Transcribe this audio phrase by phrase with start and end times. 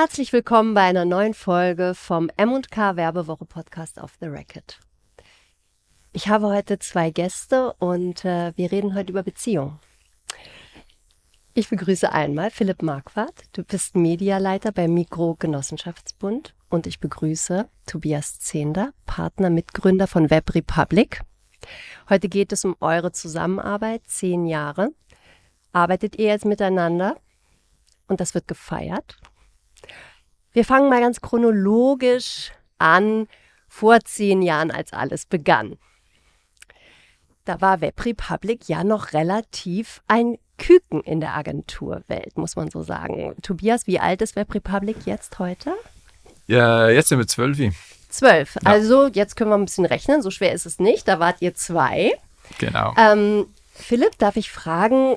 [0.00, 4.78] Herzlich willkommen bei einer neuen Folge vom M&K Werbewoche Podcast auf The Racket.
[6.12, 9.80] Ich habe heute zwei Gäste und äh, wir reden heute über Beziehung.
[11.52, 13.46] Ich begrüße einmal Philipp Marquardt.
[13.54, 20.54] Du bist Medialeiter beim Mikro Genossenschaftsbund und ich begrüße Tobias Zehnder, Partner, Mitgründer von Web
[20.54, 21.22] Republic.
[22.08, 24.90] Heute geht es um eure Zusammenarbeit, zehn Jahre.
[25.72, 27.16] Arbeitet ihr jetzt miteinander
[28.06, 29.18] und das wird gefeiert.
[30.52, 33.28] Wir fangen mal ganz chronologisch an,
[33.68, 35.78] vor zehn Jahren, als alles begann.
[37.44, 42.82] Da war Web Republic ja noch relativ ein Küken in der Agenturwelt, muss man so
[42.82, 43.34] sagen.
[43.42, 45.72] Tobias, wie alt ist Web Republic jetzt heute?
[46.46, 47.58] Ja, jetzt sind wir zwölf.
[48.08, 48.56] Zwölf.
[48.56, 48.60] Ja.
[48.64, 51.06] Also jetzt können wir ein bisschen rechnen, so schwer ist es nicht.
[51.06, 52.12] Da wart ihr zwei.
[52.58, 52.94] Genau.
[52.96, 55.16] Ähm, Philipp, darf ich fragen,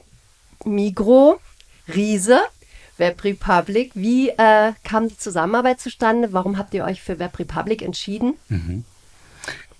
[0.64, 1.40] Migro,
[1.94, 2.42] Riese,
[3.02, 3.92] Web Republic.
[3.96, 6.32] Wie äh, kam die Zusammenarbeit zustande?
[6.32, 8.36] Warum habt ihr euch für Web Republic entschieden?
[8.48, 8.86] Mhm.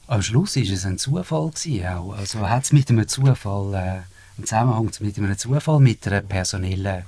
[0.08, 1.52] Am Schluss war es ein Zufall.
[1.52, 2.18] Gewesen, auch.
[2.18, 4.02] Also hat es mit einem Zufall, äh,
[4.38, 7.04] im Zusammenhang mit einem Zufall, mit einer personellen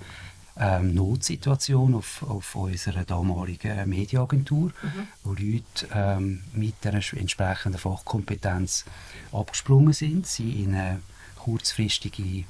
[0.57, 5.07] ähm, Notsituation auf, auf unserer damaligen Mediaagentur, mhm.
[5.23, 8.85] wo Leute ähm, mit einer entsprechenden Fachkompetenz
[9.31, 11.01] abgesprungen sind, sie in eine
[11.37, 12.45] kurzfristige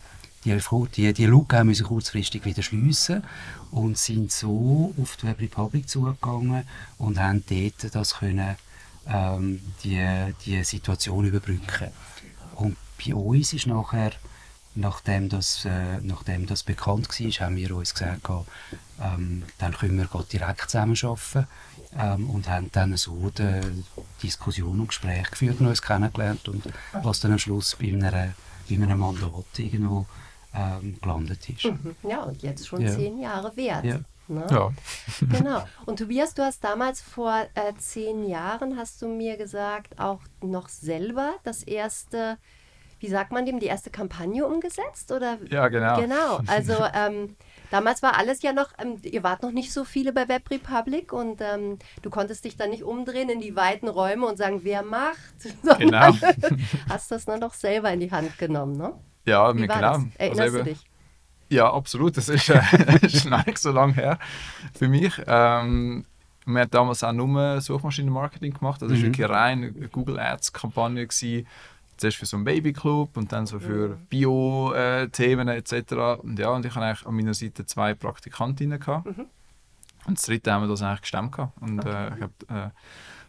[0.45, 0.59] die,
[0.95, 3.23] die, die Lücke müssen kurzfristig wieder schliessen
[3.71, 6.63] und sind so auf die Web Republic zugegangen
[6.97, 8.55] und haben dort das können,
[9.07, 11.89] ähm, die, die Situation überbrücken.
[12.55, 14.11] Und bei uns ist nachher,
[14.75, 18.27] nachdem das, äh, nachdem das bekannt war, haben wir uns gesagt,
[19.01, 21.47] ähm, dann können wir direkt zusammenarbeiten
[21.97, 23.83] ähm, und haben dann so die
[24.21, 26.63] Diskussion und Gespräche geführt und uns kennengelernt und
[27.01, 30.05] was dann am Schluss bei, einer, bei einem Mandat irgendwo
[30.53, 31.65] ähm, gelandet ist.
[31.65, 31.95] Mhm.
[32.03, 32.91] Ja, und jetzt schon ja.
[32.91, 33.83] zehn Jahre wert.
[33.85, 33.99] Ja.
[34.27, 34.45] Ne?
[34.49, 34.71] ja.
[35.37, 35.63] genau.
[35.85, 40.69] Und Tobias, du hast damals vor äh, zehn Jahren, hast du mir gesagt, auch noch
[40.69, 42.37] selber das erste,
[42.99, 45.11] wie sagt man dem, die erste Kampagne umgesetzt?
[45.11, 45.37] Oder?
[45.49, 45.99] Ja, genau.
[45.99, 46.39] Genau.
[46.47, 47.35] Also ähm,
[47.69, 51.11] damals war alles ja noch, ähm, ihr wart noch nicht so viele bei Web Republic
[51.11, 54.83] und ähm, du konntest dich dann nicht umdrehen in die weiten Räume und sagen, wer
[54.83, 55.17] macht?
[55.79, 56.13] Genau.
[56.87, 58.93] hast das dann doch selber in die Hand genommen, ne?
[59.25, 59.93] Ja, Wie war genau.
[59.93, 60.03] Das?
[60.17, 60.83] Erinnerst also du dich?
[61.49, 62.17] Ja, absolut.
[62.17, 62.61] Das ist, äh,
[63.01, 64.19] ist noch nicht so lange her
[64.73, 65.13] für mich.
[65.27, 66.05] Ähm,
[66.45, 68.81] wir haben damals auch nur Suchmaschinenmarketing gemacht.
[68.81, 69.03] Das war mhm.
[69.03, 71.07] wirklich rein eine Google Ads-Kampagne.
[71.95, 74.05] Zuerst für so einen Babyclub und dann so für mhm.
[74.09, 75.93] Bio-Themen äh, etc.
[76.21, 78.79] Und ja, und ich hatte eigentlich an meiner Seite zwei Praktikantinnen.
[78.79, 79.05] Gehabt.
[79.05, 79.27] Mhm.
[80.05, 81.37] Und das dritte haben wir das eigentlich gestemmt.
[81.61, 82.07] Und okay.
[82.07, 82.69] äh, ich habe äh,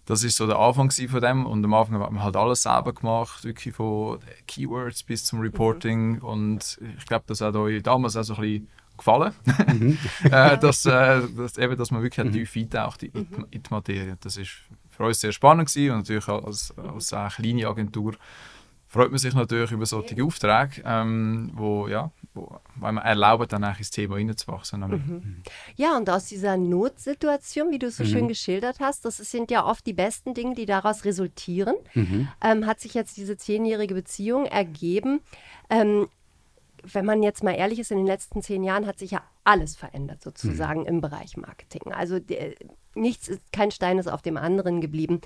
[0.06, 2.92] das ist so der Anfang von dem und am Anfang hat man halt alles selber
[2.92, 6.19] gemacht, wirklich von Keywords bis zum Reporting mhm.
[6.19, 9.32] und ich glaube, das hat euch damals auch so ein bisschen gefallen,
[9.66, 9.98] mhm.
[10.25, 12.32] äh, dass, äh, dass, eben, dass man wirklich mhm.
[12.32, 13.47] tief eintaucht in, mhm.
[13.50, 14.16] in die Materie.
[14.20, 14.50] Das ist
[14.91, 18.14] für uns sehr spannend gewesen und natürlich als, als eine kleine Agentur
[18.94, 23.65] freut man sich natürlich über solche Aufträge, ähm, wo, ja, wo, weil man erlaubt, dann
[23.65, 24.81] ins Thema hineinzuwachsen.
[24.81, 25.43] Mhm.
[25.75, 28.09] Ja, und aus dieser Notsituation, wie du es so mhm.
[28.09, 32.28] schön geschildert hast, das sind ja oft die besten Dinge, die daraus resultieren, mhm.
[32.41, 35.21] ähm, hat sich jetzt diese zehnjährige Beziehung ergeben.
[35.69, 36.06] Ähm,
[36.84, 39.75] wenn man jetzt mal ehrlich ist, in den letzten zehn Jahren hat sich ja alles
[39.75, 40.87] verändert sozusagen mhm.
[40.87, 41.93] im Bereich Marketing.
[41.93, 42.55] Also der,
[42.94, 45.21] nichts ist, kein Stein ist auf dem anderen geblieben.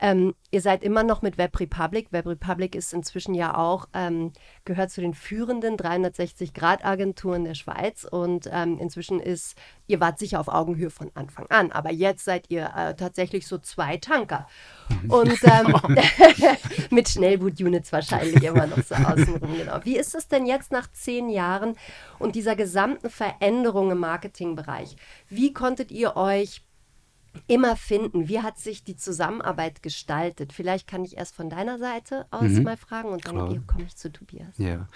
[0.00, 2.08] Ähm, ihr seid immer noch mit Web Republic.
[2.10, 4.32] Web Republic ist inzwischen ja auch, ähm,
[4.64, 9.56] gehört zu den führenden 360-Grad-Agenturen der Schweiz und ähm, inzwischen ist,
[9.86, 13.58] ihr wart sicher auf Augenhöhe von Anfang an, aber jetzt seid ihr äh, tatsächlich so
[13.58, 14.46] zwei Tanker.
[15.08, 15.74] Und ähm,
[16.90, 19.56] mit Schnellboot-Units wahrscheinlich immer noch so außenrum.
[19.56, 19.80] Genau.
[19.84, 21.76] Wie ist es denn jetzt nach zehn Jahren
[22.18, 24.96] und dieser gesamten Veränderung im Marketingbereich?
[25.28, 26.62] Wie konntet ihr euch
[27.46, 28.28] immer finden.
[28.28, 30.52] Wie hat sich die Zusammenarbeit gestaltet?
[30.52, 32.62] Vielleicht kann ich erst von deiner Seite aus mhm.
[32.62, 34.56] mal fragen und dann komme ich zu Tobias.
[34.58, 34.88] Ja.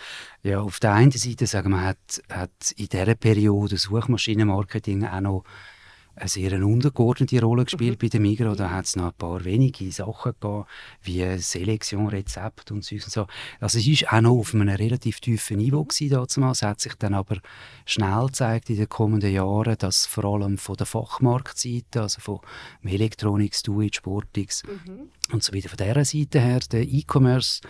[0.42, 5.44] ja, auf der einen Seite sagen wir, hat, hat in dieser Periode Suchmaschinenmarketing auch noch
[6.16, 8.06] eine sehr untergeordnete Rolle gespielt mhm.
[8.06, 8.56] bei den Migros.
[8.56, 10.64] Da hat es noch ein paar wenige Sachen gegeben,
[11.02, 12.96] wie Selektion, Rezept und so.
[12.98, 13.26] so.
[13.60, 17.14] Also es war auch noch auf einem relativ tiefen Niveau gewesen, Es hat sich dann
[17.14, 17.36] aber
[17.84, 22.40] schnell gezeigt in den kommenden Jahren, dass vor allem von der Fachmarktseite, also von
[22.82, 25.10] Elektronics, Do-It, Sportix mhm.
[25.32, 27.60] und so weiter, von dieser Seite her der E-Commerce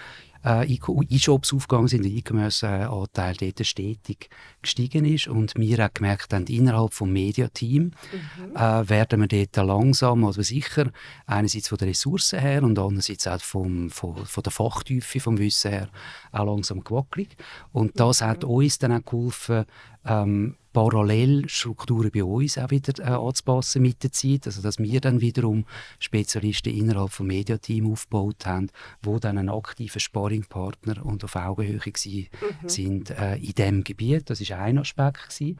[0.46, 0.64] äh,
[1.10, 4.31] E-Shops aufgegangen sind, der E-Commerce-Anteil dort stetig
[4.62, 8.56] gestiegen ist und wir haben gemerkt haben, innerhalb des Mediateam mhm.
[8.56, 10.93] äh, werden wir dort langsam, aber sicher,
[11.26, 15.72] einerseits von den Ressourcen her und andererseits auch vom, von, von der Fachtiefe, vom Wissen
[15.72, 15.88] her,
[16.31, 17.37] auch langsam gewackelig.
[17.72, 18.26] Und das mhm.
[18.26, 19.64] hat uns dann auch geholfen,
[20.04, 24.46] ähm, parallel Strukturen bei uns auch wieder äh, anzupassen mit der Zeit.
[24.46, 25.64] Also dass wir dann wiederum
[25.99, 28.69] Spezialisten innerhalb des Mediateam aufgebaut haben,
[29.00, 32.28] wo dann ein aktiver Sparringpartner und auf Augenhöhe gewesen
[32.61, 32.69] mhm.
[32.69, 34.28] sind äh, in diesem Gebiet.
[34.28, 35.58] Das ist ein Aspekt gewesen.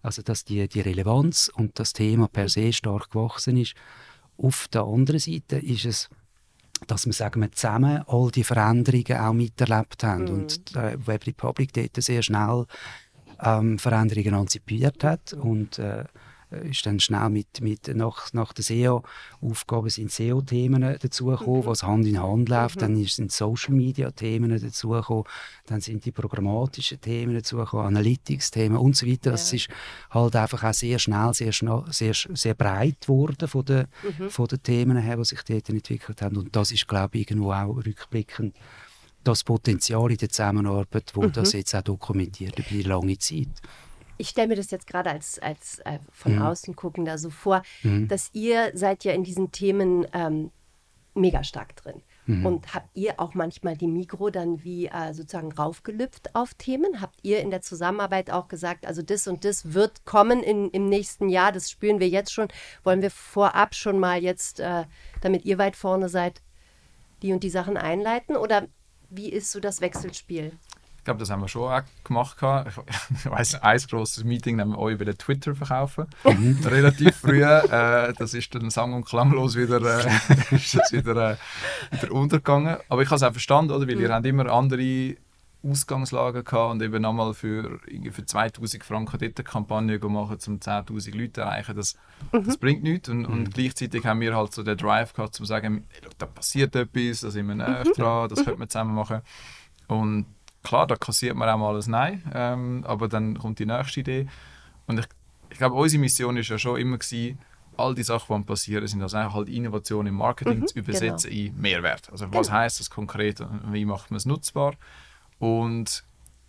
[0.00, 3.74] Also dass die, die Relevanz und das Thema per se stark gewachsen ist.
[4.38, 6.08] Auf der anderen Seite ist es
[6.86, 10.30] dass wir, sagen wir zusammen all die Veränderungen auch miterlebt haben mhm.
[10.30, 12.66] und äh, Web Republic dort sehr schnell
[13.44, 16.04] ähm, Veränderungen antizipiert hat und äh,
[16.62, 21.66] ist dann schnell mit, mit nach, nach der SEO-Aufgabe sind SEO-Themen dazugekommen, mhm.
[21.66, 22.76] was Hand in Hand läuft.
[22.76, 22.80] Mhm.
[22.80, 25.24] Dann sind Social-Media-Themen dazugekommen,
[25.66, 29.30] dann sind die programmatischen Themen dazugekommen, Analytics-Themen und so weiter.
[29.30, 29.32] Ja.
[29.32, 29.68] Das ist
[30.10, 33.86] halt einfach auch sehr schnell, sehr, schnell, sehr, sehr breit geworden von den,
[34.18, 34.30] mhm.
[34.30, 36.36] von den Themen her, die sich dort entwickelt haben.
[36.36, 38.54] Und das ist, glaube ich, irgendwo auch rückblickend
[39.24, 41.32] das Potenzial in der Zusammenarbeit, wo mhm.
[41.32, 43.48] das jetzt auch dokumentiert über die lange Zeit.
[44.16, 46.42] Ich stelle mir das jetzt gerade als, als äh, von mhm.
[46.42, 48.06] außen gucken da so vor, mhm.
[48.06, 50.50] dass ihr seid ja in diesen Themen ähm,
[51.14, 52.02] mega stark drin.
[52.26, 52.46] Mhm.
[52.46, 57.00] Und habt ihr auch manchmal die Mikro dann wie äh, sozusagen raufgelüpft auf Themen?
[57.00, 60.88] Habt ihr in der Zusammenarbeit auch gesagt, also das und das wird kommen in, im
[60.88, 62.48] nächsten Jahr, das spüren wir jetzt schon.
[62.82, 64.84] Wollen wir vorab schon mal jetzt, äh,
[65.20, 66.40] damit ihr weit vorne seid,
[67.22, 68.36] die und die Sachen einleiten?
[68.36, 68.68] Oder
[69.14, 70.52] wie ist so das Wechselspiel?
[71.04, 72.38] Ich glaube, das haben wir schon auch gemacht.
[72.38, 76.06] Ich weiß, ein großes Meeting haben wir auch über den Twitter verkaufen.
[76.24, 76.58] Mhm.
[76.64, 77.42] Relativ früh.
[77.42, 80.10] Äh, das ist dann sang- und klanglos wieder, äh,
[80.56, 81.36] ist das wieder, äh,
[81.90, 82.78] wieder untergegangen.
[82.88, 83.86] Aber ich habe es auch verstanden, oder?
[83.86, 84.02] weil mhm.
[84.02, 85.16] ihr habt immer andere
[85.64, 87.80] Ausgangslagen gehabt und eben nochmal für,
[88.10, 91.76] für 2000 Franken dort eine Kampagne machen, um 10.000 Leute zu erreichen.
[91.76, 91.96] Das,
[92.32, 92.44] mhm.
[92.44, 93.08] das bringt nichts.
[93.08, 93.50] Und, und, mhm.
[93.50, 97.20] gleichzeitig haben wir halt so den Drive gehabt, um zu sagen, hey, da passiert etwas,
[97.20, 97.92] da sind wir näher mhm.
[97.94, 99.20] dran, das könnte man zusammen machen.
[99.88, 100.26] Und
[100.62, 104.26] klar, da kassiert man auch mal ein Nein, ähm, aber dann kommt die nächste Idee.
[104.86, 105.06] Und ich,
[105.50, 107.38] ich glaube, unsere Mission ist ja schon immer gewesen,
[107.76, 111.46] all die Sachen, die passieren, sind also halt Innovation im Marketing mhm, zu übersetzen genau.
[111.46, 112.10] in Mehrwert.
[112.10, 112.58] Also was genau.
[112.60, 114.74] heißt das konkret und wie macht man es nutzbar?
[115.38, 116.04] Und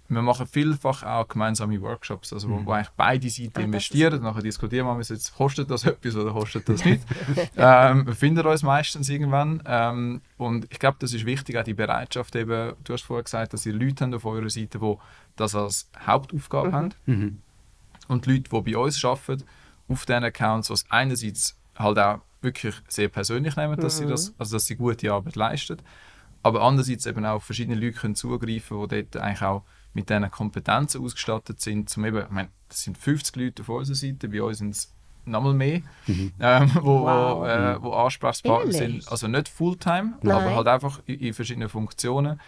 [0.08, 2.66] wir machen vielfach auch gemeinsame Workshops, also wo, mhm.
[2.66, 4.22] wo eigentlich beide Seiten ah, investieren.
[4.22, 7.02] Nachher diskutieren wir jetzt, kostet das etwas oder kostet das nicht.
[7.58, 9.64] ähm, wir finden uns meistens irgendwann.
[9.66, 13.54] Ähm, und ich glaube, das ist wichtig, auch die Bereitschaft eben, du hast vorher gesagt,
[13.54, 14.96] dass ihr Leute habt auf eurer Seite, die
[15.36, 16.74] das als Hauptaufgabe mhm.
[16.74, 16.94] haben.
[17.08, 17.42] Mhm.
[18.08, 19.44] Und Leute, die bei uns arbeiten,
[19.88, 24.10] auf diesen Accounts, was einerseits halt auch wirklich sehr persönlich nehmen, dass sie mhm.
[24.10, 25.78] das, also dass sie gute Arbeit leisten,
[26.46, 29.64] aber andererseits eben auch verschiedene Leute können zugreifen, die dort eigentlich auch
[29.94, 33.96] mit diesen Kompetenzen ausgestattet sind, zum eben, ich meine, das sind 50 Leute auf unserer
[33.96, 34.94] Seite, bei uns sind es
[35.26, 36.34] nochmal mehr, mhm.
[36.40, 37.40] ähm, wo, wow.
[37.40, 39.12] wo, äh, wo Ansprechpartner sind.
[39.12, 40.36] Also nicht Fulltime, Nein.
[40.36, 42.40] aber halt einfach in, in, verschiedenen Funktionen.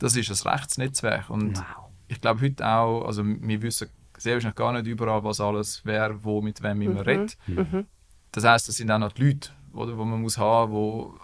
[0.00, 1.30] Das ist ein Rechtsnetzwerk.
[1.30, 1.88] Und wow.
[2.08, 3.88] ich glaube heute auch, also wir wissen
[4.18, 6.94] sehr wahrscheinlich gar nicht überall, was alles wer, wo, mit wem mhm.
[6.94, 7.38] man redet.
[7.46, 7.86] Mhm.
[8.32, 11.14] Das heißt, das sind auch noch die Leute, oder, wo man muss haben, wo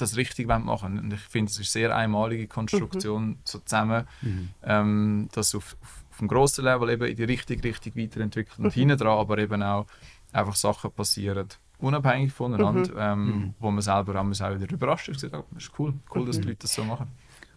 [0.00, 3.38] das richtig machen Und ich finde, es ist eine sehr einmalige Konstruktion mhm.
[3.44, 4.48] so zusammen, mhm.
[4.62, 8.66] ähm, dass auf, auf, auf einem grossen Level eben in die richtige Richtung weiterentwickelt und
[8.66, 8.70] mhm.
[8.70, 9.86] hinten dran aber eben auch
[10.32, 11.48] einfach Sachen passieren,
[11.78, 12.98] unabhängig voneinander, mhm.
[12.98, 13.54] ähm, mhm.
[13.58, 15.24] wo man selber auch wieder überrascht ist.
[15.24, 17.08] Oh, das ist cool, cool, dass die Leute das so machen.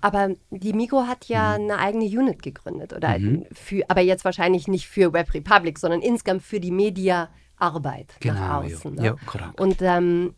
[0.02, 1.64] Aber die Migro hat ja mhm.
[1.64, 3.20] eine eigene Unit gegründet, oder?
[3.20, 3.46] Mhm.
[3.52, 8.64] Für, aber jetzt wahrscheinlich nicht für Web Republic, sondern insgesamt für die Media-Arbeit genau, nach
[8.64, 8.96] außen.
[8.96, 9.14] Ja.
[9.14, 9.18] Ne?
[9.34, 10.34] ja Und ähm,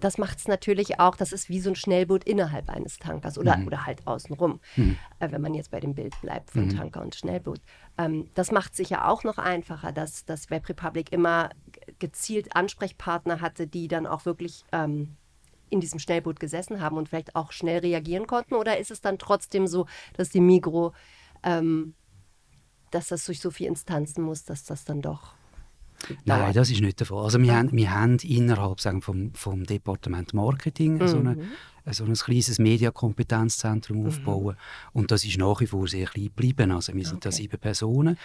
[0.00, 3.56] das macht es natürlich auch, das ist wie so ein Schnellboot innerhalb eines Tankers oder,
[3.56, 3.66] mhm.
[3.66, 4.96] oder halt außenrum, mhm.
[5.18, 6.76] äh, wenn man jetzt bei dem Bild bleibt von mhm.
[6.76, 7.60] Tanker und Schnellboot.
[7.96, 11.50] Ähm, das macht es sicher auch noch einfacher, dass, dass Web Republic immer
[11.98, 15.16] gezielt Ansprechpartner hatte, die dann auch wirklich ähm,
[15.70, 18.54] in diesem Schnellboot gesessen haben und vielleicht auch schnell reagieren konnten?
[18.54, 20.92] Oder ist es dann trotzdem so, dass die Migro,
[21.42, 21.94] ähm,
[22.90, 25.34] dass das durch so viele Instanzen muss, dass das dann doch
[26.24, 27.24] Nein, das ist nicht der Fall.
[27.24, 31.08] Also wir, haben, wir haben innerhalb sagen, vom, vom Departement Marketing mhm.
[31.08, 31.36] so, eine,
[31.90, 34.06] so ein kleines Mediakompetenzzentrum mhm.
[34.06, 34.56] aufbauen
[34.92, 36.70] und das ist nach wie vor sehr klein geblieben.
[36.70, 37.28] Also wir sind okay.
[37.28, 38.16] da sieben Personen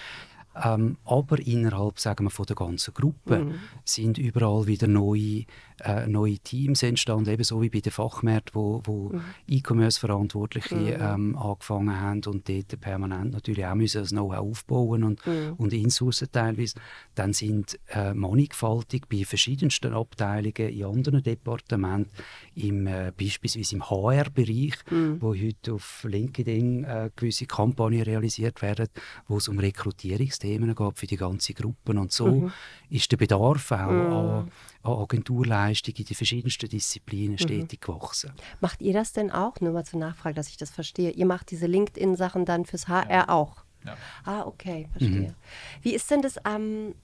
[0.61, 3.55] ähm, aber innerhalb sagen wir, von der ganzen Gruppe mhm.
[3.85, 5.45] sind überall wieder neue,
[5.83, 9.21] äh, neue Teams entstanden, ebenso wie bei den Fachmärkten, wo, wo mhm.
[9.47, 10.97] E-Commerce-Verantwortliche mhm.
[10.99, 15.53] ähm, angefangen haben und dort permanent natürlich auch müssen das Know-how aufbauen und, mhm.
[15.57, 16.75] und insourcen teilweise.
[17.15, 22.11] Dann sind äh, mannigfaltig bei verschiedensten Abteilungen in anderen Departementen,
[22.55, 25.19] im, äh, beispielsweise im HR-Bereich, mhm.
[25.19, 28.87] wo heute auf LinkedIn äh, gewisse Kampagnen realisiert werden,
[29.27, 31.93] wo es um Rekrutierungs Themen geht für die ganze Gruppe.
[31.93, 32.51] Und so mhm.
[32.89, 34.13] ist der Bedarf auch mhm.
[34.13, 34.51] an,
[34.83, 37.37] an Agenturleistungen in den verschiedensten Disziplinen mhm.
[37.37, 37.93] stetig mhm.
[37.93, 38.33] gewachsen.
[38.59, 39.59] Macht ihr das denn auch?
[39.61, 41.11] Nur mal zur Nachfrage, dass ich das verstehe.
[41.11, 43.29] Ihr macht diese LinkedIn-Sachen dann fürs HR ja.
[43.29, 43.63] auch?
[43.85, 43.97] Ja.
[44.25, 45.29] Ah, okay, verstehe.
[45.29, 45.35] Mhm.
[45.81, 46.95] Wie ist denn das ähm,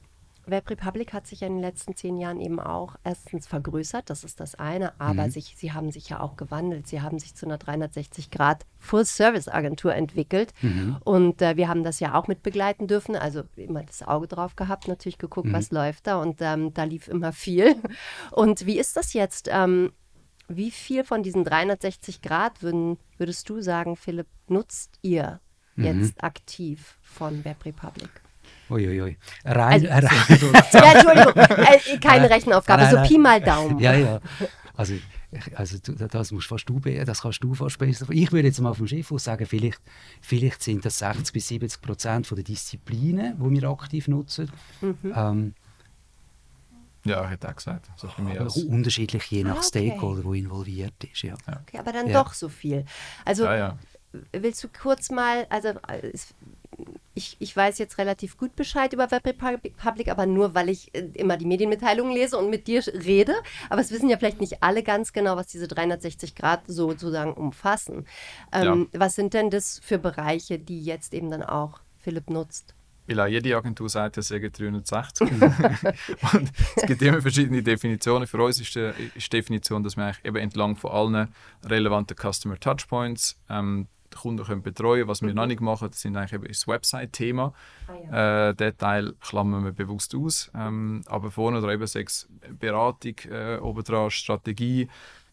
[0.51, 4.23] Web Republic hat sich ja in den letzten zehn Jahren eben auch erstens vergrößert, das
[4.23, 5.31] ist das eine, aber mhm.
[5.31, 6.87] sich, sie haben sich ja auch gewandelt.
[6.87, 10.97] Sie haben sich zu einer 360-Grad Full-Service-Agentur entwickelt mhm.
[11.03, 14.55] und äh, wir haben das ja auch mit begleiten dürfen, also immer das Auge drauf
[14.55, 15.53] gehabt, natürlich geguckt, mhm.
[15.53, 17.75] was läuft da und ähm, da lief immer viel.
[18.31, 19.49] Und wie ist das jetzt?
[19.51, 19.91] Ähm,
[20.47, 25.39] wie viel von diesen 360 Grad würden, würdest du sagen, Philipp, nutzt ihr
[25.75, 25.85] mhm.
[25.85, 28.09] jetzt aktiv von Web Republic?
[28.69, 29.17] Uiuiui.
[29.45, 30.53] Rein, also, rein.
[30.73, 33.79] ja, Entschuldigung, äh, keine Rechenaufgabe, nein, nein, so Pi mal Daumen.
[33.79, 34.19] Ja, ja.
[34.75, 34.93] Also,
[35.55, 38.07] also das, musst fast du, das kannst du fast besser.
[38.09, 39.81] Ich würde jetzt mal vom Schiff aus sagen, vielleicht,
[40.21, 44.51] vielleicht sind das 60 bis 70 Prozent der Disziplinen, die wir aktiv nutzen.
[44.81, 45.13] Mhm.
[45.15, 45.53] Ähm,
[47.05, 47.89] ja, ich hätte auch gesagt.
[47.97, 48.07] So
[48.67, 49.89] unterschiedlich je nach ah, okay.
[49.89, 51.21] Stakeholder, der involviert ist.
[51.21, 51.33] Ja.
[51.33, 52.23] Okay, aber dann ja.
[52.23, 52.85] doch so viel.
[53.25, 53.77] Also ja, ja.
[54.31, 55.73] willst du kurz mal, also
[57.13, 61.09] ich, ich weiß jetzt relativ gut Bescheid über Web Republic, aber nur, weil ich äh,
[61.13, 63.33] immer die Medienmitteilungen lese und mit dir rede.
[63.69, 68.05] Aber es wissen ja vielleicht nicht alle ganz genau, was diese 360 Grad sozusagen umfassen.
[68.51, 68.99] Ähm, ja.
[68.99, 72.73] Was sind denn das für Bereiche, die jetzt eben dann auch Philipp nutzt?
[73.07, 75.31] Weil jede Agentur sagt, es sei 360.
[75.31, 78.27] und es gibt immer verschiedene Definitionen.
[78.27, 81.33] Für uns ist die, ist die Definition, dass wir eigentlich eben entlang von allen
[81.65, 85.35] relevanten Customer Touchpoints ähm, die Kunden können betreuen Was wir mhm.
[85.35, 87.53] noch nicht machen, das sind eigentlich eben das Website-Thema.
[87.87, 88.49] Ah, ja.
[88.49, 90.51] äh, den Teil klammern wir bewusst aus.
[90.55, 92.27] Ähm, aber vorne oder eben sechs
[92.59, 94.87] Beratung, äh, obendran Strategie,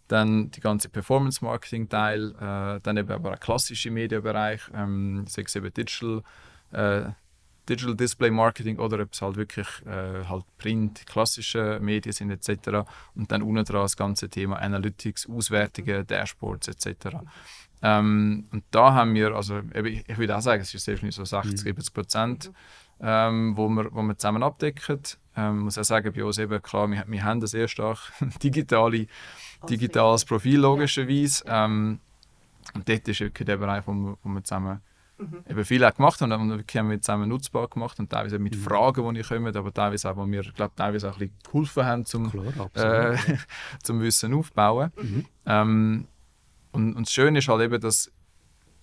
[0.09, 6.23] dann die ganze Performance-Marketing-Teil, äh, dann eben aber auch klassische Medienbereich, ähm, sechs eben Digital,
[6.73, 7.11] äh,
[7.68, 12.88] Digital Display Marketing oder ob es halt wirklich äh, halt Print, klassische Medien sind etc.
[13.14, 17.16] Und dann unten dran das ganze Thema Analytics, Auswertungen, Dashboards etc.
[17.83, 21.25] Ähm, und da haben wir, also ich, ich würde auch sagen, es ist definitiv so
[21.25, 21.95] 60, 70 mhm.
[21.95, 22.52] Prozent,
[23.00, 25.00] ähm, wo, wir, wo wir zusammen abdecken.
[25.37, 27.99] Ähm, muss auch sagen, bei uns eben klar, wir, wir haben ein sehr stark
[28.42, 29.06] digitale,
[29.68, 31.45] digitales Profil logischerweise.
[31.47, 32.00] Ähm,
[32.75, 34.80] und dort ist wirklich der Bereich, wo wir, wo wir zusammen
[35.18, 35.45] mhm.
[35.49, 38.56] eben viel auch gemacht haben und wir haben wir zusammen nutzbar gemacht und teilweise mit
[38.56, 38.61] mhm.
[38.61, 42.04] Fragen, die kommen, aber teilweise auch, wo wir glaub, teilweise auch ein bisschen geholfen haben,
[42.06, 43.16] zum, Klar, äh,
[43.83, 44.90] zum Wissen aufbauen.
[44.97, 45.26] Mhm.
[45.45, 46.09] Ähm,
[46.76, 48.11] und, und das Schöne ist halt eben, dass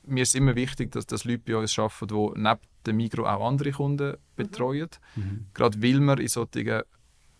[0.05, 3.47] mir ist immer wichtig, dass, dass Leute bei uns arbeiten, die neben dem Mikro auch
[3.47, 4.89] andere Kunden betreuen.
[5.15, 5.45] Mhm.
[5.53, 6.83] Gerade weil wir in solchen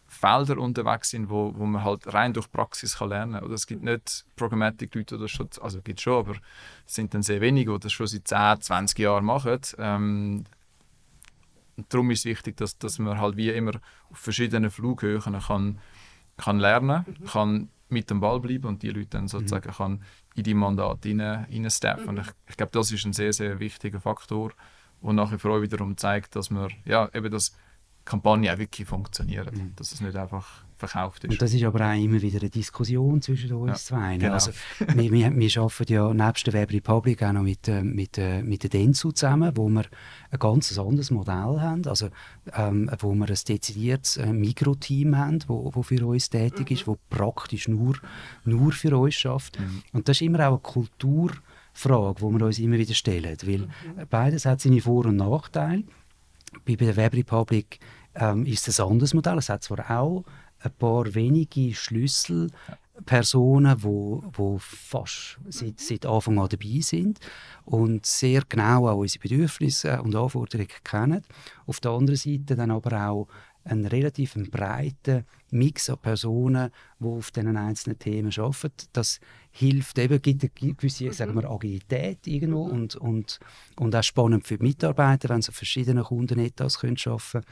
[0.08, 3.52] Feldern unterwegs sind, wo, wo man halt rein durch Praxis kann lernen kann.
[3.52, 6.36] es gibt nicht Programmatic-Leute, die das schon, also gibt schon, aber
[6.86, 9.60] es sind dann sehr wenige, die das schon seit 10, 20 Jahren machen.
[9.80, 10.44] Ähm,
[11.90, 13.74] darum ist es wichtig, dass, dass man halt wie immer
[14.12, 15.80] auf verschiedenen Flughöhen kann,
[16.38, 17.26] kann lernen mhm.
[17.26, 19.74] kann, mit dem Ball bleiben und die Leute dann sozusagen mhm.
[19.74, 20.04] kann
[20.36, 22.16] in die Mandate hineinsteppen.
[22.16, 22.22] Mhm.
[22.22, 24.52] Ich, ich glaube, das ist ein sehr, sehr wichtiger Faktor,
[25.02, 27.56] der nachher für euch wiederum zeigt, dass wir ja, eben das
[28.06, 29.56] Kampagne auch wirklich funktioniert.
[29.56, 29.74] Mhm.
[29.76, 31.32] Dass es nicht einfach verkauft ist.
[31.32, 34.18] Und das ist aber auch immer wieder eine Diskussion zwischen uns ja, zwei.
[34.18, 34.34] Genau.
[34.34, 38.18] Also, wir, wir, wir arbeiten ja nebst der Web Republic auch noch mit, äh, mit,
[38.18, 39.86] äh, mit der Densu zusammen, wo wir
[40.32, 42.10] ein ganz anderes Modell haben, also
[42.54, 46.76] ähm, wo wir ein dezidiertes äh, Mikroteam haben, wo, wo für uns tätig mhm.
[46.76, 47.96] ist, wo praktisch nur,
[48.46, 49.60] nur für uns schafft.
[49.60, 49.84] Mhm.
[49.94, 54.08] Und das ist immer auch eine Kulturfrage, die wir uns immer wieder stellen, weil mhm.
[54.10, 55.84] beides hat seine Vor- und Nachteile.
[56.66, 57.80] Bei der Web Republic
[58.16, 59.38] ähm, ist es ein anderes Modell.
[59.38, 60.24] Es hat zwar auch
[60.64, 67.20] ein paar wenige Schlüsselpersonen, die wo, wo fast seit, seit Anfang an dabei sind
[67.66, 71.22] und sehr genau auch unsere Bedürfnisse und Anforderungen kennen.
[71.66, 73.28] Auf der anderen Seite dann aber auch
[73.66, 78.88] einen relativ breiten Mix an Personen, die auf diesen einzelnen Themen arbeiten.
[78.92, 79.20] Das
[79.52, 81.14] hilft eben, gibt eine gewisse mhm.
[81.14, 83.40] sagen wir, Agilität irgendwo und, und,
[83.78, 87.46] und auch spannend für die Mitarbeiter, wenn sie auf verschiedenen Kundenetats arbeiten können.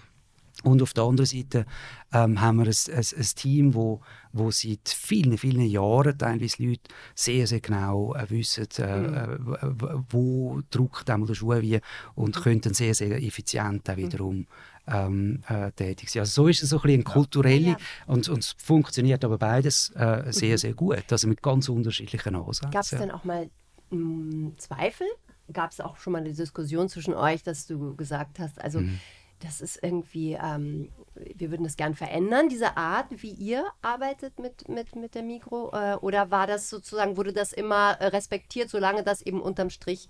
[0.64, 1.66] Und auf der anderen Seite
[2.14, 6.82] ähm, haben wir ein, ein, ein Team, wo, wo seit vielen, vielen Jahren teilweise Leute
[7.16, 9.56] sehr, sehr genau äh, wissen, äh, mhm.
[9.56, 11.80] äh, wo drückt der Schuh wie
[12.16, 12.42] und mhm.
[12.42, 14.46] können sehr, sehr effizient auch wiederum
[14.88, 16.22] ähm, äh, tätig sein.
[16.22, 17.78] Also so ist es so ein bisschen kulturell ja.
[18.08, 20.58] und, und es funktioniert aber beides äh, sehr, mhm.
[20.58, 22.72] sehr gut, also mit ganz unterschiedlichen Ansätzen.
[22.72, 23.50] Gab es denn auch mal
[23.90, 25.08] mh, mm, Zweifel?
[25.52, 29.00] Gab es auch schon mal eine Diskussion zwischen euch, dass du gesagt hast, also mhm
[29.42, 34.70] das ist irgendwie, ähm, wir würden das gern verändern, diese Art, wie ihr arbeitet mit,
[34.70, 35.72] mit, mit der Mikro?
[35.74, 40.10] Äh, oder war das sozusagen, wurde das immer äh, respektiert, solange das eben unterm Strich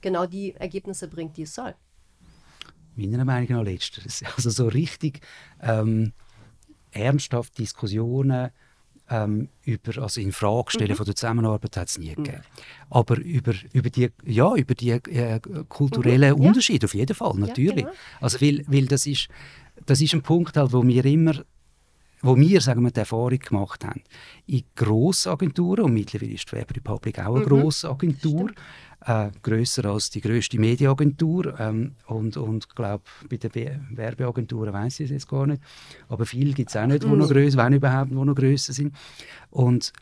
[0.00, 1.74] genau die Ergebnisse bringt, die es soll?
[2.96, 4.22] Meiner Meinung nach letzteres.
[4.36, 5.20] Also so richtig
[5.60, 6.12] ähm,
[6.90, 8.50] ernsthaft Diskussionen,
[9.14, 10.96] ähm, über, also in Frage stellen mhm.
[10.96, 12.42] von der Zusammenarbeit hat es nie gegeben.
[12.90, 16.46] Aber über, über die, ja, über die äh, kulturellen mhm.
[16.46, 17.84] Unterschiede auf jeden Fall, natürlich.
[17.84, 17.92] Ja, genau.
[18.20, 19.28] Also weil, weil das ist,
[19.86, 21.44] das ist ein Punkt, halt, wo wir immer
[22.22, 24.02] wo wir sagen wir, die Erfahrung gemacht haben.
[24.46, 27.48] In Grossagenturen, und mittlerweile ist die Web Republic auch eine mhm.
[27.48, 28.50] Grossagentur,
[29.06, 31.58] äh, grösser als die grösste Mediaagentur.
[31.58, 35.62] Ähm, und und glaube, bei den Werbeagenturen weiß ich es jetzt gar nicht.
[36.08, 37.32] Aber viele gibt es auch nicht, die noch mhm.
[37.32, 38.94] grösser, wenn überhaupt, die noch grösser sind.
[39.50, 39.92] Und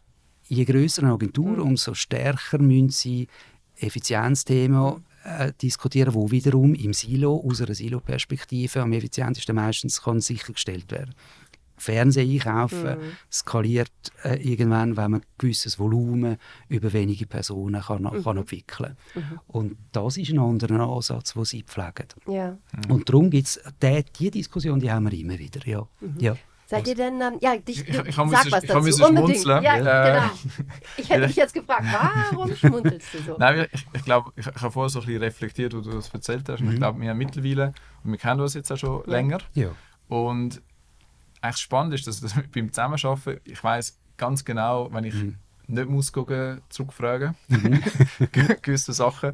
[0.49, 1.63] je grösser eine Agentur, mhm.
[1.63, 3.29] umso stärker müssen sie
[3.77, 10.91] Effizienzthemen äh, diskutieren, wo wiederum im Silo, aus einer Silo-Perspektive am effizientesten meistens kann sichergestellt
[10.91, 11.15] werden
[11.83, 13.13] Fernsehen einkaufen, mhm.
[13.31, 13.91] skaliert
[14.25, 16.37] äh, irgendwann, wenn man ein gewisses Volumen
[16.69, 18.23] über wenige Personen kann, mhm.
[18.23, 19.23] kann entwickeln kann.
[19.23, 19.41] Mhm.
[19.49, 22.07] Und das ist ein anderer Ansatz, den sie pflegen.
[22.27, 22.57] Ja.
[22.89, 25.67] Und darum gibt es die, die Diskussion, die haben wir immer wieder.
[25.67, 25.87] Ja.
[26.01, 26.17] Mhm.
[26.19, 26.37] ja.
[26.73, 29.63] Seid ihr denn, ähm, ja, dich, ich, ich, ich sag was ich dazu, ich schmunzeln.
[29.63, 30.31] Ja, äh, genau.
[30.97, 31.85] Ich hätte dich jetzt gefragt,
[32.33, 33.37] warum schmunzelst du so?
[33.39, 36.09] Nein, ich, ich glaube, ich, ich habe vorher so ein bisschen reflektiert, wo du das
[36.09, 36.61] erzählt hast.
[36.61, 36.79] Und ich mhm.
[36.79, 37.75] glaube, wir haben mittlerweile,
[38.05, 39.13] und wir kennen das jetzt auch schon ja.
[39.13, 39.39] länger.
[39.53, 39.69] Ja.
[40.09, 40.63] Und
[41.43, 45.37] eigentlich spannend ist, dass, dass beim Zusammenarbeiten, ich weiß ganz genau, wenn ich mhm.
[45.67, 47.83] nicht muss gucken, zurückfragen, mhm.
[48.63, 49.33] gewisse Sachen.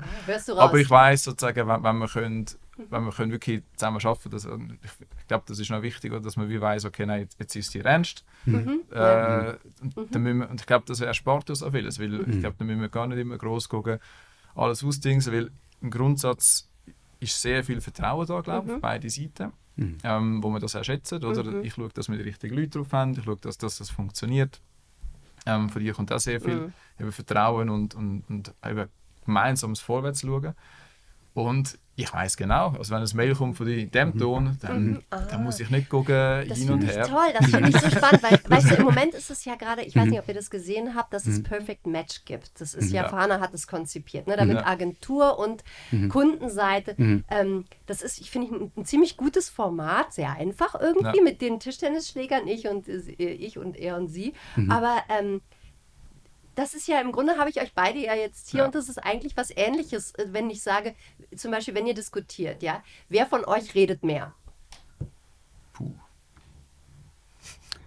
[0.57, 2.47] Aber ich weiß sozusagen, wenn, wenn wir können,
[2.89, 6.49] wenn wir können wirklich zusammen arbeiten können, ich glaube, das ist noch wichtig, dass man
[6.49, 8.25] wie weiß, okay, nein, jetzt, ist es ernst.
[8.47, 8.81] Mhm.
[8.91, 9.55] Äh,
[9.95, 12.33] und, dann wir, und ich glaube, das erspart uns auch vieles, weil mhm.
[12.33, 13.99] ich glaube, da müssen wir gar nicht immer groß gucken,
[14.55, 15.51] alles ausdingsen, weil
[15.83, 16.69] im Grundsatz
[17.21, 18.81] ist sehr viel Vertrauen da, glaube ich, mhm.
[18.81, 19.99] beide Seiten mhm.
[20.05, 21.13] ähm, wo man das auch schätzt.
[21.13, 21.43] Oder?
[21.45, 21.65] Mhm.
[21.65, 24.61] Ich schaue, dass wir die richtigen Leute drauf haben, ich schaue, dass, dass das funktioniert.
[25.47, 27.13] Ähm, von dir kommt auch sehr viel mhm.
[27.13, 28.89] Vertrauen und, und, und eben
[29.25, 30.55] gemeinsames Vorwärts schauen.
[31.39, 34.19] Und ich weiß genau, also wenn ein Mail kommt von dir in dem mhm.
[34.19, 35.03] Ton, dann, mhm.
[35.11, 36.15] dann muss ich nicht gucken,
[36.49, 36.99] das hin und her.
[36.99, 39.57] Das toll, das finde ich so spannend, weil weißt du, im Moment ist es ja
[39.57, 41.43] gerade, ich weiß nicht, ob ihr das gesehen habt, dass es mhm.
[41.45, 42.61] Perfect Match gibt.
[42.61, 44.67] Das ist ja, ja Fana hat es konzipiert, ne, damit ja.
[44.67, 46.09] Agentur und mhm.
[46.09, 47.25] Kundenseite, mhm.
[47.31, 51.23] ähm, das ist, ich finde, ein, ein, ziemlich gutes Format, sehr einfach irgendwie ja.
[51.23, 54.71] mit den Tischtennisschlägern, ich und ich und er und sie, mhm.
[54.71, 55.41] aber ähm,
[56.59, 58.67] das ist ja im Grunde habe ich euch beide ja jetzt hier ja.
[58.67, 60.97] und das ist eigentlich was ähnliches, äh, wenn ich sage,
[61.37, 64.35] zum Beispiel, wenn ihr diskutiert, ja, wer von euch redet mehr?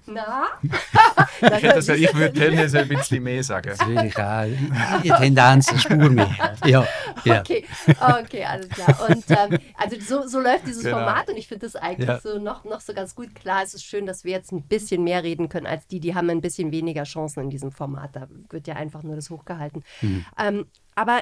[0.07, 0.45] Na?
[1.41, 3.69] ich, also, ich würde tendenziell ein bisschen mehr sagen.
[3.69, 5.01] Das würde ich auch.
[5.03, 6.35] Die Tendenz eine Spur mehr.
[6.65, 6.87] Ja,
[7.23, 7.39] ja.
[7.41, 9.09] Okay, okay, alles klar.
[9.09, 10.97] Und ähm, also so, so läuft dieses genau.
[10.97, 12.19] Format und ich finde das eigentlich ja.
[12.19, 13.35] so noch, noch so ganz gut.
[13.35, 16.15] Klar, es ist schön, dass wir jetzt ein bisschen mehr reden können als die, die
[16.15, 18.15] haben ein bisschen weniger Chancen in diesem Format.
[18.15, 19.83] Da wird ja einfach nur das hochgehalten.
[20.01, 20.25] Mhm.
[20.37, 21.21] Ähm, aber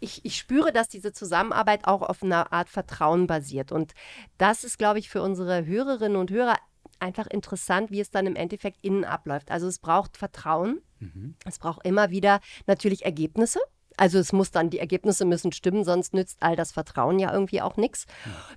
[0.00, 3.70] ich, ich, spüre, dass diese Zusammenarbeit auch auf einer Art Vertrauen basiert.
[3.70, 3.94] Und
[4.36, 6.56] das ist, glaube ich, für unsere Hörerinnen und Hörer
[7.02, 9.50] einfach interessant, wie es dann im Endeffekt innen abläuft.
[9.50, 11.34] Also es braucht Vertrauen, mhm.
[11.44, 13.60] es braucht immer wieder natürlich Ergebnisse.
[13.98, 17.60] Also es muss dann, die Ergebnisse müssen stimmen, sonst nützt all das Vertrauen ja irgendwie
[17.60, 18.06] auch nichts.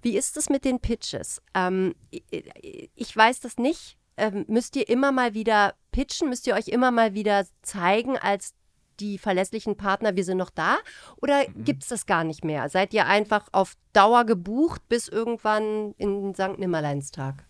[0.02, 1.42] Wie ist es mit den Pitches?
[1.54, 3.98] Ähm, ich weiß das nicht.
[4.16, 6.30] Ähm, müsst ihr immer mal wieder pitchen?
[6.30, 8.54] Müsst ihr euch immer mal wieder zeigen als
[9.02, 10.78] die verlässlichen Partner, wir sind noch da?
[11.22, 11.66] Oder mhm.
[11.66, 12.70] gibt es das gar nicht mehr?
[12.70, 16.58] Seid ihr einfach auf Dauer gebucht bis irgendwann in St.
[16.58, 17.46] Nimmerleinstag?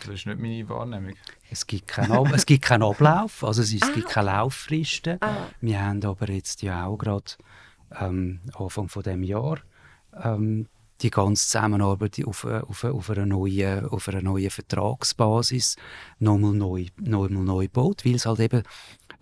[0.00, 1.14] Das ist nicht meine Wahrnehmung.
[1.50, 3.92] Es gibt keinen, es gibt keinen Ablauf, also es, ist, ah.
[3.94, 5.18] gibt keine Lauffristen.
[5.20, 5.48] Ah.
[5.60, 7.32] Wir haben aber jetzt ja auch gerade
[8.00, 9.58] ähm, Anfang von dem Jahr
[10.22, 10.66] ähm,
[11.02, 15.76] die ganze Zusammenarbeit auf, auf, auf, einer neuen, auf einer neuen Vertragsbasis
[16.18, 18.62] nochmal neu, nochmal neu gebaut, weil es halt eben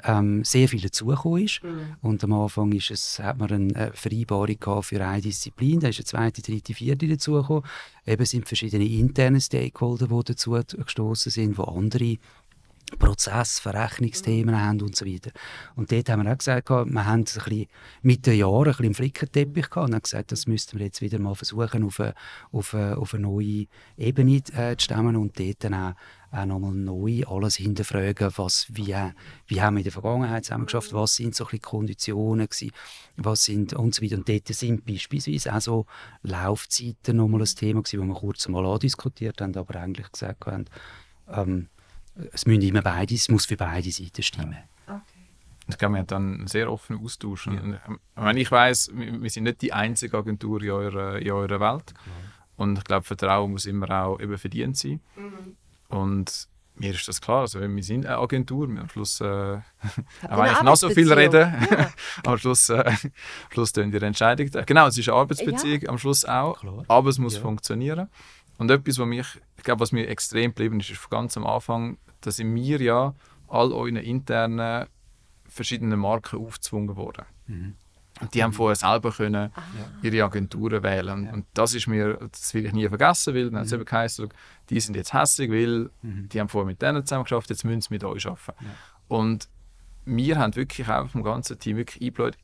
[0.03, 1.63] ähm, sehr viel dazugekommen ist.
[1.63, 1.97] Mhm.
[2.03, 6.05] Und am Anfang ist es, hat man eine Vereinbarung für eine Disziplin, da ist eine
[6.05, 7.65] zweite, dritte, vierte dazugekommen.
[8.07, 12.19] Eben sind verschiedene interne Stakeholder, die dazu gestoßen sind, wo andere
[12.99, 14.61] Prozess, Verrechnungsthemen mhm.
[14.61, 15.31] haben und so weiter.
[15.75, 17.67] Und dort haben wir auch gesagt, wir haben ein bisschen
[18.03, 21.01] mit den Jahren ein bisschen im Flickenteppich gehabt und haben gesagt, das müssten wir jetzt
[21.01, 22.15] wieder mal versuchen, auf eine,
[22.53, 25.95] auf eine, auf eine neue Ebene äh, zu stemmen und dort dann auch
[26.35, 28.95] auch nochmal neu alles hinterfragen, was, wie,
[29.47, 30.97] wie haben wir in der Vergangenheit zusammen geschafft, mhm.
[30.97, 32.73] was sind so ein Konditionen gewesen,
[33.17, 34.17] was sind und so weiter.
[34.17, 35.87] Und dort sind beispielsweise auch so
[36.23, 40.65] Laufzeiten nochmal ein Thema gewesen, wo wir kurz mal andiskutiert haben, aber eigentlich gesagt haben,
[41.29, 41.69] ähm,
[42.33, 44.59] es müssen immer beide, es muss für beide Seiten stimmen.
[44.87, 45.01] Okay.
[45.67, 47.47] Ich glaube, wir haben dann einen sehr offenen Austausch.
[47.47, 47.53] Ja.
[48.17, 51.95] Und, ich weiß, wir sind nicht die einzige Agentur in eurer, in eurer Welt.
[51.95, 52.17] Klar.
[52.57, 55.01] Und ich glaube, Vertrauen muss immer auch eben verdient sein.
[55.17, 55.57] Mhm.
[55.95, 59.61] Und mir ist das klar, also wir sind eine Agentur, wir am Schluss, äh, auch
[60.29, 61.91] wenn ich noch so viel rede, ja.
[62.25, 64.51] am Schluss, äh, am Schluss tun die Entscheidung.
[64.67, 65.89] Genau, es ist eine Arbeitsbeziehung, ja.
[65.89, 66.85] am Schluss auch, klar.
[66.89, 67.43] aber es muss ja.
[67.43, 68.09] funktionieren.
[68.59, 69.27] Und etwas, was mich,
[69.57, 72.81] ich glaube, was mir extrem geblieben ist, ist von ganz am Anfang, dass in mir
[72.81, 73.15] ja
[73.49, 74.87] all euren internen
[75.49, 77.25] verschiedenen Marken aufgezwungen worden.
[77.47, 77.75] Mhm.
[78.21, 79.51] Und die haben vorher selber können
[80.03, 81.25] ihre Agenturen wählen.
[81.25, 81.33] Ja.
[81.33, 83.79] Und das ist mir, das will ich nie vergessen, weil dann hat es mhm.
[83.79, 84.29] eben geheißen,
[84.71, 86.29] die sind jetzt hässlich, weil mhm.
[86.29, 88.65] die haben vorher mit denen zusammen geschafft, jetzt müssen sie mit euch arbeiten.
[88.65, 88.71] Ja.
[89.09, 89.49] Und
[90.05, 92.37] wir haben wirklich auch vom ganzen Team wirklich eingebläut,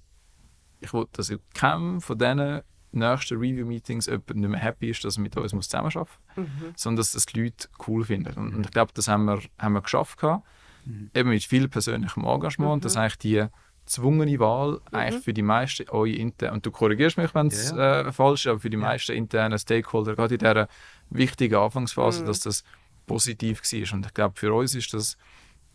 [0.81, 5.23] ich will, dass keinem von diesen nächsten Review-Meetings jemand nicht mehr happy ist, dass er
[5.23, 6.73] mit uns muss zusammenarbeiten muss, mhm.
[6.75, 8.35] sondern dass das die Leute cool finden.
[8.37, 10.19] Und, und ich glaube, das haben wir, haben wir geschafft.
[10.19, 10.47] Gehabt,
[10.85, 11.11] mhm.
[11.15, 12.69] Eben mit viel persönlichem Engagement.
[12.69, 12.73] Mhm.
[12.73, 13.47] Und das ist eigentlich die
[13.91, 15.25] gezwungene Wahl eigentlich mhm.
[15.25, 18.03] für die meisten eure internen, und du korrigierst mich, wenn es ja.
[18.03, 18.83] äh, falsch ist, aber für die ja.
[18.83, 20.69] meisten internen Stakeholder, gerade in dieser
[21.11, 22.27] wichtigen Anfangsphase, mhm.
[22.27, 22.63] dass das
[23.07, 23.95] positiv war.
[23.95, 25.17] Und ich glaube, für uns ist das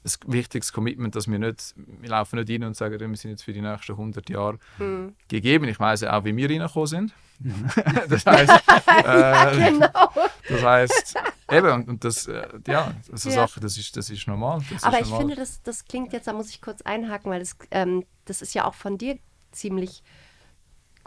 [0.06, 3.44] ein wichtiges Commitment, dass wir nicht, wir laufen nicht rein und sagen, wir sind jetzt
[3.44, 5.14] für die nächsten 100 Jahre mhm.
[5.28, 5.68] gegeben.
[5.68, 7.14] Ich weiß auch, wie wir reingekommen sind.
[7.40, 7.70] Mhm.
[8.10, 8.52] das heißt,
[8.88, 10.10] äh, genau.
[10.48, 11.18] das heißt,
[11.52, 13.36] eben, und, und das, äh, ja, so ja.
[13.36, 14.62] Sachen, das ist, das ist normal.
[14.72, 17.40] Das Aber ist ich finde, das, das klingt jetzt, da muss ich kurz einhaken, weil
[17.40, 19.18] das, ähm, das ist ja auch von dir
[19.52, 20.04] ziemlich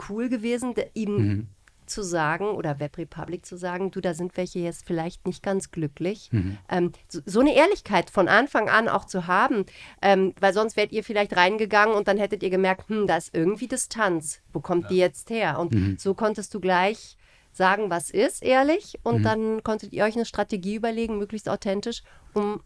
[0.09, 1.49] cool gewesen, ihm mhm
[1.89, 5.71] zu sagen oder Web Republic zu sagen, du, da sind welche jetzt vielleicht nicht ganz
[5.71, 6.29] glücklich.
[6.31, 6.59] Mhm.
[6.69, 9.65] Ähm, so, so, eine Ehrlichkeit von Anfang an auch zu haben,
[10.03, 13.35] ähm, weil sonst wärt ihr vielleicht reingegangen und dann hättet ihr gemerkt, hm, da ist
[13.35, 14.41] irgendwie Distanz.
[14.53, 14.89] Wo kommt ja.
[14.91, 15.59] die jetzt her?
[15.59, 15.97] Und mhm.
[15.99, 17.17] so konntest du gleich
[17.59, 19.23] sagen, was ist, ehrlich, und mhm.
[19.23, 22.63] dann konntet ihr euch eine Strategie überlegen, möglichst authentisch, um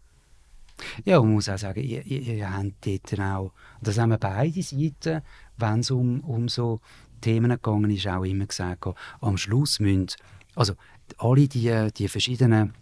[1.05, 3.51] ja, man muss auch sagen, ihr, ihr, ihr habt dort auch,
[3.81, 5.21] das haben wir beide Seiten,
[5.57, 6.79] wenn es um, um so
[7.21, 8.85] Themen gegangen ist, auch immer gesagt,
[9.21, 10.07] am Schluss müssen,
[10.55, 10.73] also
[11.19, 12.73] alle die, die verschiedenen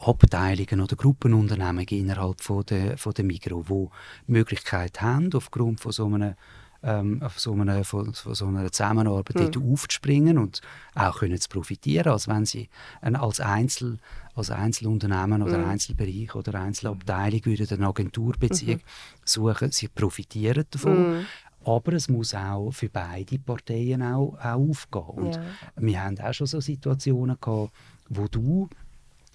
[0.00, 3.90] Abteilungen oder Gruppenunternehmen innerhalb von der, von der Migro,
[4.26, 6.36] die Möglichkeit haben, aufgrund von so einer
[6.82, 9.50] ähm, so einer, von, von, so einer Zusammenarbeit mhm.
[9.52, 10.60] dort aufzuspringen und
[10.94, 12.68] auch können zu profitieren, als wenn sie
[13.00, 13.98] ein, als, Einzel,
[14.34, 15.70] als Einzelunternehmen oder mhm.
[15.70, 18.80] Einzelbereich oder Einzelabteilung würden eine Agenturbeziehung mhm.
[19.24, 19.72] suchen.
[19.72, 21.18] Sie profitieren davon.
[21.18, 21.26] Mhm.
[21.64, 25.02] Aber es muss auch für beide Parteien auch, auch aufgehen.
[25.02, 25.42] Und ja.
[25.76, 27.70] wir haben auch schon so Situationen gehabt,
[28.08, 28.68] wo du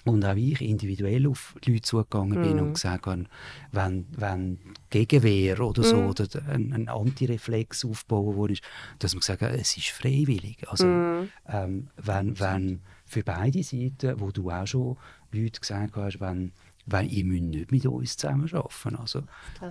[0.08, 2.60] und auch ich individuell auf Leute zugegangen bin mm.
[2.60, 3.26] und gesagt habe,
[3.72, 6.08] wenn, wenn Gegenwehr oder so mm.
[6.08, 8.56] oder ein, ein Antireflex aufbauen wurde,
[9.00, 10.68] dass man gesagt hat, es ist freiwillig.
[10.70, 11.30] Also mm.
[11.48, 14.98] ähm, wenn, wenn für beide Seiten, wo du auch schon
[15.32, 16.52] Leute gesagt hast, wenn
[16.88, 18.96] weil ihr müsst nicht mit uns zusammen arbeiten.
[18.96, 19.24] Also,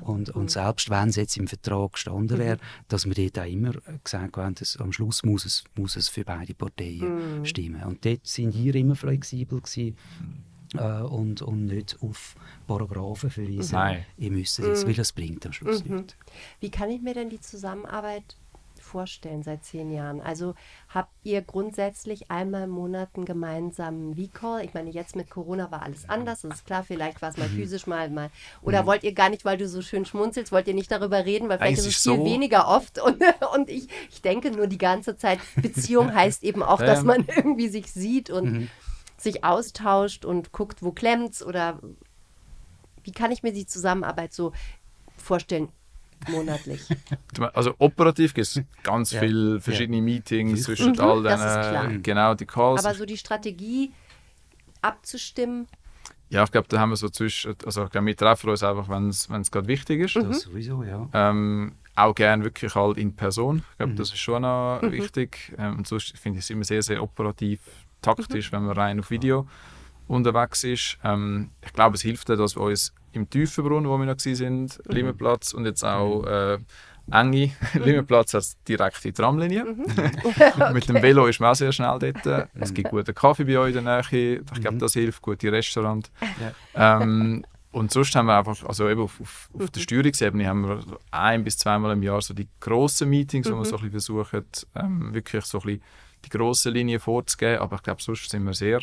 [0.03, 0.49] und, und mhm.
[0.49, 2.85] selbst wenn es jetzt im Vertrag gestanden wäre, mhm.
[2.89, 3.73] dass wir dort auch immer
[4.05, 7.45] gesagt haben, dass am Schluss muss es, muss es für beide Parteien mhm.
[7.45, 7.83] stimmen.
[7.83, 9.97] Und dort sind wir immer flexibel gewesen.
[10.75, 12.35] Äh, und, und nicht auf
[12.67, 14.05] Paragraphen verweisen, Nein.
[14.19, 14.89] ihr müsst es, mhm.
[14.89, 15.97] weil das bringt am Schluss mhm.
[15.97, 16.17] nichts.
[16.61, 18.37] Wie kann ich mir denn die Zusammenarbeit
[18.87, 20.21] vorstellen seit zehn Jahren?
[20.21, 20.55] Also
[20.89, 24.65] habt ihr grundsätzlich einmal im Monat einen gemeinsamen V-Call?
[24.65, 27.49] Ich meine, jetzt mit Corona war alles anders, das ist klar, vielleicht war es mal
[27.49, 27.57] mhm.
[27.57, 28.31] physisch mal, mal.
[28.63, 28.87] Oder mhm.
[28.87, 31.59] wollt ihr gar nicht, weil du so schön schmunzelst, wollt ihr nicht darüber reden, weil
[31.59, 32.25] vielleicht Eigentlich ist es viel so.
[32.25, 33.23] weniger oft und,
[33.55, 37.69] und ich, ich denke nur die ganze Zeit, Beziehung heißt eben auch, dass man irgendwie
[37.69, 38.71] sich sieht und mhm.
[39.19, 41.81] sich austauscht und guckt, wo klemmt's oder
[43.03, 44.53] wie kann ich mir die Zusammenarbeit so
[45.17, 45.69] vorstellen?
[46.29, 46.83] Monatlich.
[47.53, 49.21] Also operativ gibt es ganz ja.
[49.21, 50.03] viele verschiedene ja.
[50.03, 52.85] Meetings zwischen mhm, all den, genau, die Calls.
[52.85, 53.93] Aber so die Strategie
[54.83, 55.67] abzustimmen.
[56.29, 58.89] Ja, ich glaube, da haben wir so zwischen, also ich glaube, wir treffen uns einfach,
[58.89, 60.17] wenn es gerade wichtig ist.
[60.17, 60.29] Mhm.
[60.29, 61.09] Das sowieso, ja.
[61.13, 63.63] Ähm, auch gerne wirklich halt in Person.
[63.71, 63.97] Ich glaube, mhm.
[63.97, 64.93] das ist schon noch mhm.
[64.93, 65.55] wichtig.
[65.59, 67.61] Ähm, und sonst finde ich es immer sehr, sehr operativ,
[68.03, 68.57] taktisch, mhm.
[68.57, 69.47] wenn man rein auf Video
[70.09, 70.99] unterwegs ist.
[71.05, 74.69] Ähm, ich glaube, es hilft, dass wir uns im Tiefenbrunnen, wo wir noch waren, mhm.
[74.87, 76.59] Limmenplatz und jetzt auch äh,
[77.11, 77.83] enge mhm.
[77.85, 79.65] Limmenplatz hat direkte Tramlinie.
[79.65, 79.87] Mhm.
[80.25, 80.73] okay.
[80.73, 82.49] Mit dem Velo ist man auch sehr schnell dort.
[82.55, 84.41] Es gibt guten Kaffee bei euch in der Nähe.
[84.41, 84.81] Ich glaube, mhm.
[84.81, 85.23] das hilft.
[85.23, 86.11] Gute Restaurant.
[86.75, 87.01] Ja.
[87.01, 89.83] Ähm, und sonst haben wir einfach, also eben auf, auf, auf der mhm.
[89.83, 93.77] Steuerungsebene haben wir ein bis zweimal im Jahr so die grossen Meetings, wo wir so
[93.77, 95.83] ein bisschen versuchen, ähm, wirklich so ein bisschen
[96.25, 97.61] die grossen Linien vorzugeben.
[97.61, 98.81] Aber ich glaube, sonst sind wir sehr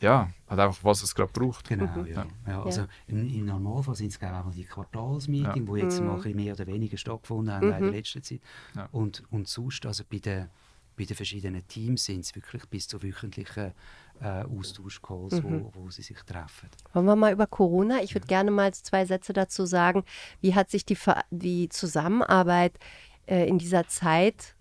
[0.00, 1.68] ja, hat einfach, was es gerade braucht.
[1.68, 2.06] Genau, mhm.
[2.06, 2.26] ja.
[2.46, 2.62] ja.
[2.62, 2.88] also ja.
[3.06, 5.74] Im, Im Normalfall sind es auch die Quartalsmeetings, ja.
[5.74, 6.06] die jetzt mhm.
[6.06, 7.74] mal mehr oder weniger stattgefunden haben mhm.
[7.74, 8.40] in der letzten Zeit.
[8.74, 8.88] Ja.
[8.92, 10.48] Und, und sonst, also bei den,
[10.96, 13.72] bei den verschiedenen Teams sind es wirklich bis zu wöchentlichen
[14.20, 15.64] äh, Austauschcalls, mhm.
[15.64, 16.68] wo, wo sie sich treffen.
[16.92, 18.02] Wollen wir mal über Corona?
[18.02, 20.04] Ich würde gerne mal zwei Sätze dazu sagen.
[20.40, 20.98] Wie hat sich die,
[21.30, 22.78] die Zusammenarbeit
[23.26, 24.54] äh, in dieser Zeit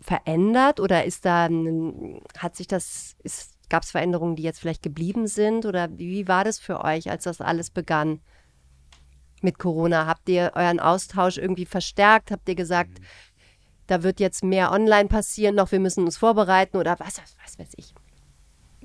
[0.00, 4.82] verändert oder ist da ein, hat sich das, ist Gab es Veränderungen, die jetzt vielleicht
[4.82, 5.64] geblieben sind?
[5.64, 8.20] Oder wie war das für euch, als das alles begann
[9.40, 10.06] mit Corona?
[10.06, 12.30] Habt ihr euren Austausch irgendwie verstärkt?
[12.30, 13.04] Habt ihr gesagt, mhm.
[13.86, 17.70] da wird jetzt mehr online passieren, noch wir müssen uns vorbereiten oder was, was weiß
[17.78, 17.94] ich?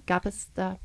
[0.06, 0.78] Gab es da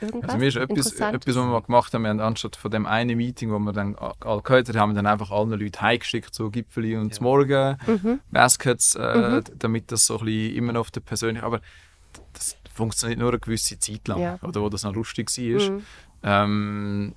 [0.00, 0.30] Irgendwas?
[0.30, 2.86] Also mir ist etwas, etwas, was wir mal gemacht haben, wir haben anstatt von dem
[2.86, 6.32] einen Meeting, wo wir dann alle gehört haben, haben wir dann einfach allen Leuten heimgeschickt,
[6.36, 7.20] so Gipfeli und ja.
[7.20, 8.20] Morgen, mhm.
[8.30, 9.44] Baskets, äh, mhm.
[9.58, 11.60] damit das so ein bisschen immer noch auf der persönlichen, aber
[12.32, 14.38] das funktioniert nur eine gewisse Zeit lang, ja.
[14.42, 15.70] oder wo das noch lustig war.
[15.70, 15.82] Mhm.
[16.22, 17.14] Ähm,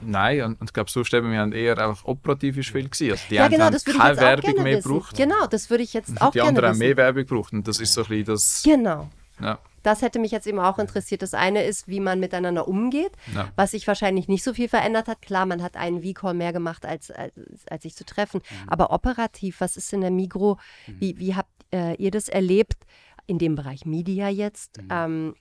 [0.00, 3.12] Nein, und, und ich glaube, sonst eben, wir haben eher einfach operative Spiele gewesen.
[3.12, 5.16] Also die ja, genau, haben keine Werbung mehr gebraucht.
[5.16, 7.94] Genau, das würde ich jetzt auch Die anderen haben mehr Werbung gebraucht und das ist
[7.94, 8.62] so ein bisschen das...
[8.62, 9.08] Genau.
[9.40, 9.58] Ja.
[9.82, 11.22] Das hätte mich jetzt eben auch interessiert.
[11.22, 13.48] Das eine ist, wie man miteinander umgeht, ja.
[13.54, 15.22] was sich wahrscheinlich nicht so viel verändert hat.
[15.22, 17.32] Klar, man hat einen V-Call mehr gemacht, als, als,
[17.70, 18.42] als sich zu treffen.
[18.42, 18.68] Mhm.
[18.68, 20.58] Aber operativ, was ist in der Migro?
[20.88, 21.00] Mhm.
[21.00, 22.78] Wie, wie habt äh, ihr das erlebt
[23.26, 24.82] in dem Bereich Media jetzt?
[24.82, 24.88] Mhm.
[24.90, 25.34] Ähm,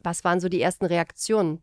[0.00, 1.60] was waren so die ersten Reaktionen?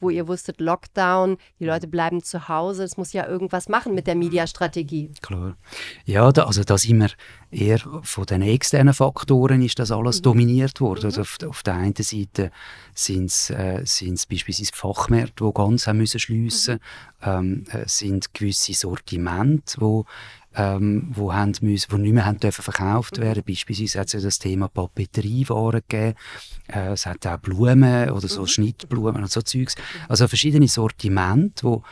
[0.00, 4.06] wo ihr wusstet, Lockdown, die Leute bleiben zu Hause, es muss ja irgendwas machen mit
[4.06, 5.10] der Mediastrategie.
[5.22, 5.56] Klar.
[6.04, 7.10] Ja, da, also da sind wir
[7.50, 10.22] eher von den externen Faktoren ist das alles mhm.
[10.22, 11.06] dominiert worden.
[11.06, 11.22] Also mhm.
[11.22, 12.50] auf, auf, der einen Seite
[12.94, 13.84] sind es äh,
[14.28, 16.80] beispielsweise Fachmärkte, die ganz haben müssen schliessen
[17.20, 17.28] mhm.
[17.28, 20.02] ähm, äh, sind gewisse Sortimente, die
[20.54, 23.22] ähm, wo, haben müssen, wo nicht mehr haben dürfen verkauft mhm.
[23.22, 23.44] werden.
[23.46, 26.14] Beispielsweise hat es ja das Thema Papeteriewaren gegeben.
[26.68, 28.46] Äh, es hat auch Blumen oder so mhm.
[28.46, 29.74] Schnittblumen und so Zeugs.
[30.08, 31.82] Also verschiedene Sortimente, wo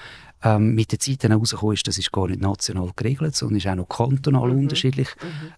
[0.42, 3.66] ähm, mit der Zeit dann herausgekommen ist, das ist gar nicht national geregelt, sondern ist
[3.66, 4.60] auch noch kantonal mhm.
[4.60, 5.08] unterschiedlich.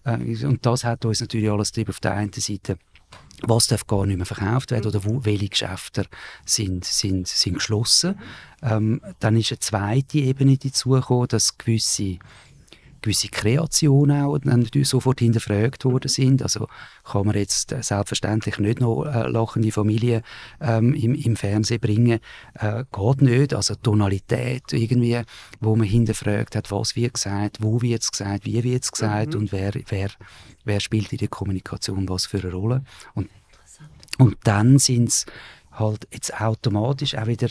[0.05, 0.41] Mhm.
[0.41, 2.77] Äh, und das hat uns natürlich alles auf der einen Seite
[3.41, 6.05] was darf gar nicht mehr verkauft werden oder wo, welche Geschäfte
[6.45, 8.19] sind, sind, sind geschlossen.
[8.61, 8.67] Mhm.
[8.69, 12.19] Ähm, dann ist eine zweite Ebene dazugekommen, dass gewisse
[13.01, 16.41] gewisse Kreationen auch natürlich sofort hinterfragt worden sind.
[16.41, 16.67] Also
[17.03, 20.21] kann man jetzt äh, selbstverständlich nicht noch äh, lachende Familie
[20.61, 22.19] ähm, im, im Fernsehen bringen.
[22.53, 23.53] Äh, geht nicht.
[23.53, 25.21] Also Tonalität irgendwie,
[25.59, 29.33] wo man hinterfragt hat, was wird gesagt, wo wird es gesagt, wie wird es gesagt
[29.33, 29.41] mhm.
[29.41, 30.09] und wer, wer,
[30.65, 32.83] wer spielt in der Kommunikation was für eine Rolle.
[33.15, 33.29] Und,
[34.17, 35.25] und dann sind es
[35.71, 37.49] halt jetzt automatisch auch wieder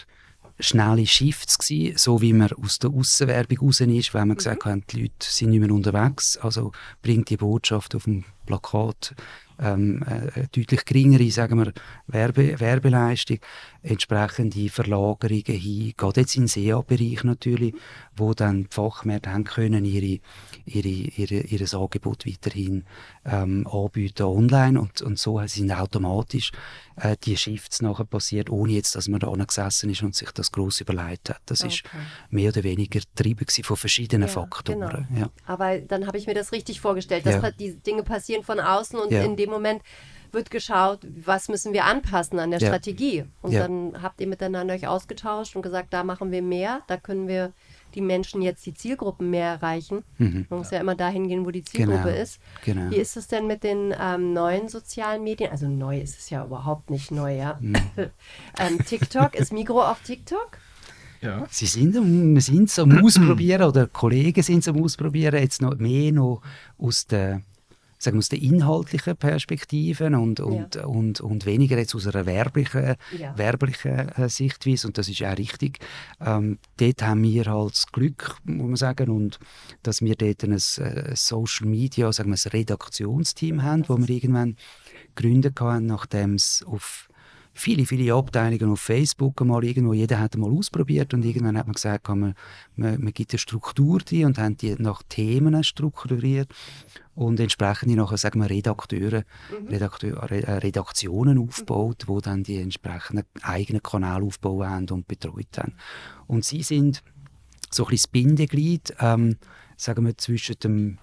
[0.61, 4.37] schnelle Shifts gewesen, so wie man aus der Aussenwerbung raus ist, wenn man mhm.
[4.37, 9.15] gesagt hat, die Leute sind nicht mehr unterwegs, also bringt die Botschaft auf dem Plakat
[9.61, 11.73] ähm, äh, deutlich geringere sagen wir,
[12.07, 13.39] Werbe, Werbeleistung,
[13.83, 17.75] entsprechende Verlagerungen hin, gerade jetzt im SEA-Bereich natürlich,
[18.17, 20.21] wo dann die Fachmärkte haben können ihre,
[20.65, 22.85] ihre, ihre, ihr Angebot weiterhin
[23.25, 26.53] ähm, anbieten online und, und so sind automatisch
[26.97, 30.53] äh, die Shifts nachher passiert, ohne jetzt, dass man da gesessen ist und sich das
[30.53, 31.41] groß überlegt hat.
[31.47, 31.73] Das okay.
[31.73, 31.83] ist
[32.31, 35.07] mehr oder weniger getrieben von verschiedenen ja, Faktoren.
[35.09, 35.21] Genau.
[35.21, 35.31] Ja.
[35.47, 37.51] Aber dann habe ich mir das richtig vorgestellt, dass ja.
[37.51, 39.83] die Dinge passieren von außen und in dem Moment
[40.33, 42.69] wird geschaut, was müssen wir anpassen an der ja.
[42.69, 43.25] Strategie.
[43.43, 43.63] Und ja.
[43.63, 47.53] dann habt ihr miteinander euch ausgetauscht und gesagt, da machen wir mehr, da können wir
[47.95, 50.05] die Menschen jetzt die Zielgruppen mehr erreichen.
[50.19, 50.47] Mhm.
[50.51, 52.23] Man muss ja immer dahin gehen, wo die Zielgruppe genau.
[52.23, 52.41] ist.
[52.65, 52.91] Genau.
[52.91, 55.51] Wie ist es denn mit den ähm, neuen sozialen Medien?
[55.51, 57.59] Also neu ist es ja überhaupt nicht neu, ja.
[57.61, 57.75] Mhm.
[58.59, 60.59] ähm, TikTok, ist Migro auf TikTok?
[61.21, 61.47] Ja.
[61.51, 61.95] Sie sind,
[62.71, 66.43] so am Ausprobieren oder Kollegen sind so am Ausprobieren, jetzt noch mehr noch
[66.79, 67.43] aus der
[67.99, 70.87] sagen wir, aus der inhaltlichen Perspektive und, und, ja.
[70.87, 73.37] und, und weniger jetzt aus einer werblichen, ja.
[73.37, 74.87] werblichen äh, Sichtweise.
[74.87, 75.79] Und das ist auch richtig.
[76.21, 79.39] Ähm, dort haben wir halt das Glück, muss man sagen, und
[79.83, 83.99] dass wir dort ein, ein äh, Social Media, sagen wir, ein Redaktionsteam haben, das wo
[83.99, 84.57] wir irgendwann
[85.15, 87.08] gegründet haben, nachdem es auf
[87.59, 91.75] viele, viele Abteilungen auf Facebook mal irgendwo, jeder hat mal ausprobiert und irgendwann hat man
[91.75, 92.35] gesagt, man,
[92.77, 96.49] man, man gibt eine Struktur drin und haben die nach Themen strukturiert
[97.15, 99.69] und entsprechend nachher, sagen wir, Redakteure, mhm.
[99.69, 105.75] Redakteur, äh, Redaktionen aufgebaut, wo dann die entsprechenden eigenen Kanäle aufgebaut haben und betreut haben.
[106.27, 107.03] Und sie sind
[107.71, 109.37] so ein bisschen das Bindeglied, ähm,
[109.77, 110.99] sagen wir, zwischen dem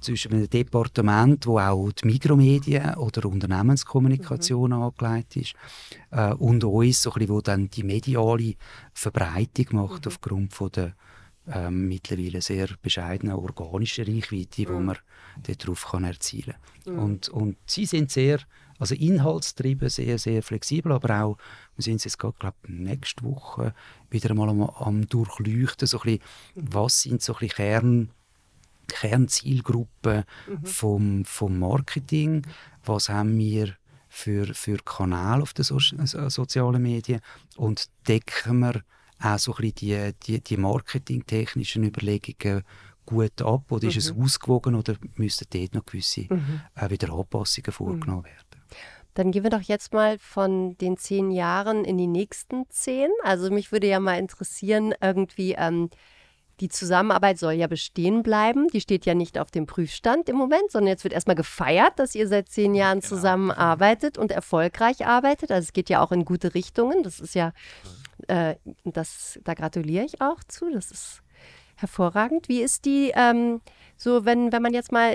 [0.00, 4.82] zwischen einem Departement, wo auch die Mikromedien oder Unternehmenskommunikation mhm.
[4.82, 5.54] angelegt ist,
[6.10, 8.54] äh, und uns, so ein bisschen, wo dann die mediale
[8.92, 10.08] Verbreitung macht mhm.
[10.08, 10.94] aufgrund von der
[11.48, 14.86] ähm, mittlerweile sehr bescheidenen organischen Reichweite, mhm.
[14.86, 14.96] man
[15.42, 16.94] darauf kann erzielen kann.
[16.94, 16.98] Mhm.
[16.98, 18.40] Und, und sie sind sehr
[18.78, 21.38] also inhaltstrieben, sehr, sehr flexibel, aber auch,
[21.76, 23.74] wir sind jetzt gerade, glaube nächste Woche
[24.10, 26.20] wieder einmal am, am Durchleuchten, so ein bisschen,
[26.54, 26.74] mhm.
[26.74, 28.10] was sind so ein bisschen Kern
[28.88, 30.64] Kernzielgruppe mhm.
[30.64, 32.46] vom, vom Marketing,
[32.84, 33.76] was haben wir
[34.08, 37.20] für, für Kanäle auf den so äh, sozialen Medien
[37.56, 38.82] und decken wir
[39.20, 42.62] auch so ein die, die, die marketingtechnischen Überlegungen
[43.04, 43.90] gut ab oder mhm.
[43.90, 44.24] ist es mhm.
[44.24, 46.60] ausgewogen oder müssten dort noch gewisse mhm.
[46.74, 48.24] äh, wieder Anpassungen vorgenommen mhm.
[48.24, 48.46] werden?
[49.14, 53.08] Dann gehen wir doch jetzt mal von den zehn Jahren in die nächsten zehn.
[53.22, 55.88] Also mich würde ja mal interessieren, irgendwie, ähm,
[56.60, 58.68] die Zusammenarbeit soll ja bestehen bleiben.
[58.68, 62.14] Die steht ja nicht auf dem Prüfstand im Moment, sondern jetzt wird erstmal gefeiert, dass
[62.14, 63.08] ihr seit zehn Jahren genau.
[63.08, 65.50] zusammenarbeitet und erfolgreich arbeitet.
[65.50, 67.02] Also es geht ja auch in gute Richtungen.
[67.02, 67.52] Das ist ja,
[68.28, 70.70] äh, das, da gratuliere ich auch zu.
[70.72, 71.22] Das ist
[71.76, 72.48] hervorragend.
[72.48, 73.60] Wie ist die, ähm,
[73.96, 75.10] so wenn, wenn man jetzt mal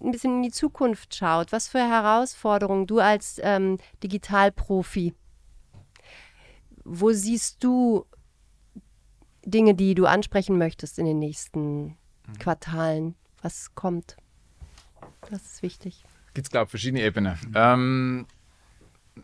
[0.00, 5.14] ein bisschen in die Zukunft schaut, was für Herausforderungen du als ähm, Digitalprofi,
[6.84, 8.06] wo siehst du
[9.50, 12.38] Dinge, die du ansprechen möchtest in den nächsten mhm.
[12.38, 13.14] Quartalen?
[13.42, 14.16] Was kommt?
[15.30, 16.04] Das ist wichtig.
[16.34, 17.36] Gibt es, glaube ich, verschiedene Ebenen.
[17.54, 18.26] Ähm,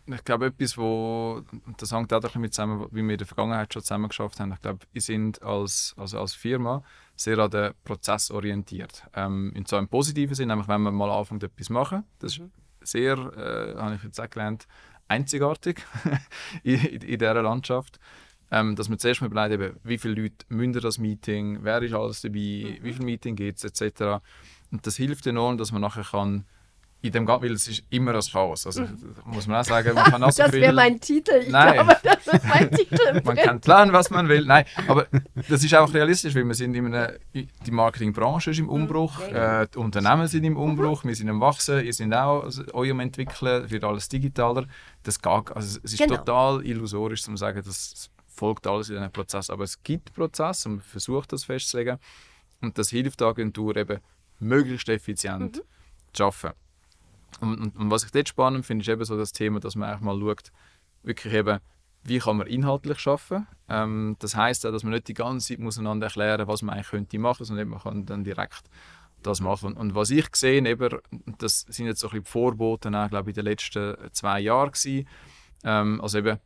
[0.05, 1.41] ich glaube, etwas, wo,
[1.77, 4.53] das hängt auch damit zusammen, wie wir in der Vergangenheit schon zusammen geschafft haben.
[4.53, 6.83] Ich glaube, wir sind als, also als Firma
[7.15, 9.03] sehr an den Prozess orientiert.
[9.13, 12.03] Ähm, in so einem positiven Sinn, nämlich wenn man mal anfängt, etwas zu machen.
[12.19, 12.51] Das ist mhm.
[12.81, 14.67] sehr, äh, habe ich jetzt auch gelernt,
[15.07, 15.85] einzigartig
[16.63, 17.99] in, in, in dieser Landschaft
[18.51, 21.93] ähm, dass man zuerst mal überlegt, eben, wie viele Leute müssen das Meeting, wer ist
[21.93, 22.39] alles dabei,
[22.79, 22.83] mhm.
[22.83, 24.21] wie viel Meeting gibt es, etc.
[24.71, 26.45] Und das hilft enorm, dass man nachher kann
[27.01, 28.65] in dem weil es ist immer das Chaos.
[28.65, 29.15] Also mhm.
[29.25, 31.43] muss man auch sagen, man kann auch so Das wäre mein Titel.
[31.43, 31.73] Ich Nein.
[31.73, 33.21] glaube, das ist mein Titel.
[33.23, 34.45] man kann planen, was man will.
[34.45, 35.05] Nein, aber
[35.47, 38.71] das ist auch realistisch, weil wir sind in einer, die Marketingbranche ist im mhm.
[38.71, 42.63] Umbruch, äh, die Unternehmen sind im Umbruch, wir sind am Wachsen, ihr seid auch also,
[42.73, 44.65] eurem Entwickeln, wird alles digitaler.
[45.03, 46.17] Das geht, also es ist genau.
[46.17, 49.49] total illusorisch, zu sagen, dass folgt alles in einem Prozess.
[49.49, 51.97] Aber es gibt Prozesse und man versucht das festzulegen.
[52.61, 53.99] Und das hilft der Agentur eben,
[54.39, 55.61] möglichst effizient mhm.
[56.13, 56.57] zu arbeiten.
[57.41, 59.93] Und, und, und, was ich dort spannend finde, ist eben so das Thema, dass man
[59.93, 60.51] auch mal schaut,
[61.03, 61.59] wirklich eben,
[62.03, 63.47] wie kann man inhaltlich arbeiten.
[63.69, 66.75] Ähm, das heißt auch, dass man nicht die ganze Zeit muss einander erklären was man
[66.75, 68.63] eigentlich könnte machen, sondern man kann dann direkt
[69.23, 69.73] das machen.
[69.73, 70.99] Und, und was ich sehe, eben,
[71.37, 74.39] das sind jetzt so ein bisschen die Vorboten auch, glaube ich, in den letzten zwei
[74.39, 75.07] Jahren gewesen.
[75.63, 76.39] Ähm, also eben,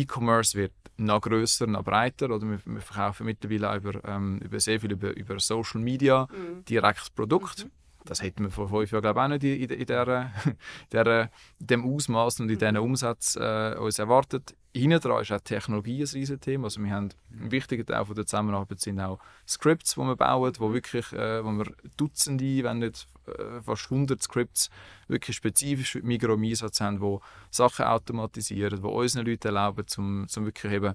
[0.00, 2.26] E-Commerce wird noch größer, noch breiter.
[2.26, 6.26] Oder wir, wir verkaufen mittlerweile auch über, ähm, über sehr viel über, über Social Media
[6.30, 6.64] mhm.
[6.64, 7.64] direkt Produkt.
[7.64, 7.70] Mhm.
[8.04, 10.32] Das hätten wir vor fünf Jahren glaube ich, auch nicht in, in, in, der,
[10.92, 14.54] der, in dem Ausmaß und in diesem Umsatz äh, uns erwartet.
[14.76, 16.64] Hinten dran ist auch Technologie ein riesiges Thema.
[16.64, 20.52] Also wir haben ein wichtiger Teil von der Zusammenarbeit sind auch Scripts, die wir bauen,
[20.58, 24.70] wo wirklich, äh, wo wir Dutzende, wenn nicht äh, fast 100 Scripts
[25.06, 27.18] wirklich spezifisch für Migros im Einsatz haben, die
[27.50, 30.94] Sachen automatisieren, die unseren Leuten erlauben, zum, zum wirklich eben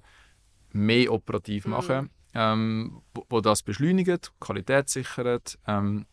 [0.74, 1.72] mehr operativ mhm.
[1.72, 5.58] machen, ähm, wo, wo, das beschleunigt, Qualität sichert.
[5.68, 6.06] Ähm,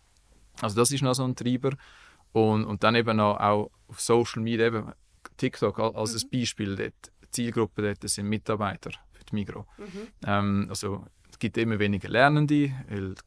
[0.61, 1.70] also das ist noch so ein Treiber.
[2.31, 4.92] Und, und dann eben auch auf Social Media, eben
[5.37, 6.20] TikTok als mhm.
[6.20, 9.66] ein Beispiel, dort, Zielgruppe dort sind Mitarbeiter für die Migros.
[9.79, 9.87] Mhm.
[10.27, 12.72] Ähm, also es gibt immer weniger Lernende,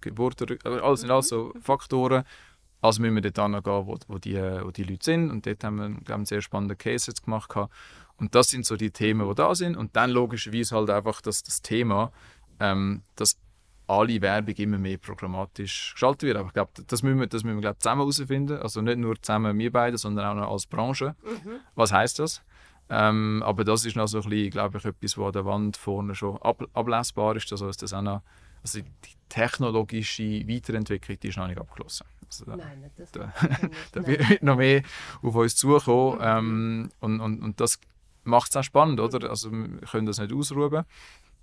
[0.02, 2.24] Geburt, alles sind also Faktoren,
[2.82, 5.30] also müssen wir dort hingehen, wo, wo, die, wo die Leute sind.
[5.30, 7.54] Und dort haben wir glaube, einen sehr spannenden Case jetzt gemacht.
[8.18, 9.76] Und das sind so die Themen, die da sind.
[9.78, 12.12] Und dann logischerweise halt einfach das, das Thema,
[12.60, 13.38] ähm, dass
[13.88, 16.38] alle Werbung immer mehr programmatisch geschaltet wird.
[16.38, 18.58] Aber ich glaube, das müssen wir, das müssen wir glaub, zusammen herausfinden.
[18.58, 21.16] Also nicht nur zusammen wir beide, sondern auch noch als Branche.
[21.24, 21.60] Mhm.
[21.76, 22.42] Was heißt das?
[22.90, 25.78] Ähm, aber das ist noch so ein bisschen, glaube ich, etwas, was an der Wand
[25.78, 27.52] vorne schon ab, ablesbar ist.
[27.52, 28.22] Also ist das auch noch,
[28.64, 32.08] also die technologische Weiterentwicklung die ist noch nicht abgeschlossen.
[32.26, 33.34] Also da, Nein, das da,
[33.92, 34.82] da wird noch mehr
[35.22, 36.18] auf uns zukommen.
[36.18, 36.24] Mhm.
[36.24, 37.80] Ähm, und, und, und das
[38.24, 39.30] macht es auch spannend, oder?
[39.30, 40.84] Also wir können das nicht ausruhen.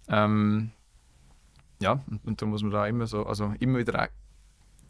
[0.08, 0.72] Ähm,
[1.80, 4.08] ja, und, und da muss man da immer so, also immer wieder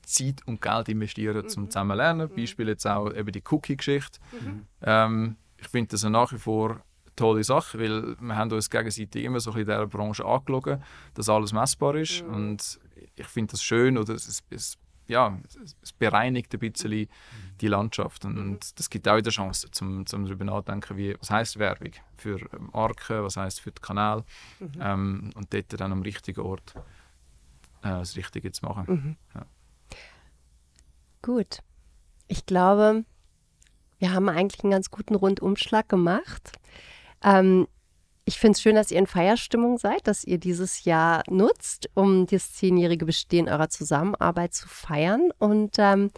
[0.02, 1.70] Zeit und Geld investieren, um mhm.
[1.70, 2.30] zusammen lernen.
[2.30, 2.36] Mhm.
[2.36, 4.20] Beispiel jetzt auch eben die Cookie-Geschichte.
[4.32, 4.66] Mhm.
[4.82, 6.82] Ähm, ich finde das nach wie vor eine
[7.16, 10.80] tolle Sache, weil wir haben uns gegenseitig immer so in dieser Branche angeschaut,
[11.14, 12.22] dass alles messbar ist.
[12.22, 12.34] Mhm.
[12.34, 12.80] Und
[13.14, 15.38] ich finde das schön oder es, es ja,
[15.82, 17.08] es bereinigt ein bisschen mhm.
[17.60, 18.24] die Landschaft.
[18.24, 18.58] Und, mhm.
[18.74, 22.38] das gibt auch wieder Chance, zum, zum darüber nachdenken, wie, was heißt Werbung für
[22.72, 24.24] Marken, was heißt für den Kanal
[24.58, 24.72] mhm.
[24.80, 26.74] ähm, und dort dann am richtigen Ort
[27.82, 28.84] äh, das Richtige zu machen.
[28.88, 29.16] Mhm.
[29.34, 29.46] Ja.
[31.22, 31.60] Gut.
[32.28, 33.04] Ich glaube,
[33.98, 36.52] wir haben eigentlich einen ganz guten Rundumschlag gemacht.
[37.24, 37.66] Ähm,
[38.24, 42.26] ich finde es schön, dass ihr in Feierstimmung seid, dass ihr dieses Jahr nutzt, um
[42.26, 45.30] das zehnjährige Bestehen eurer Zusammenarbeit zu feiern.
[45.38, 46.10] Und ähm,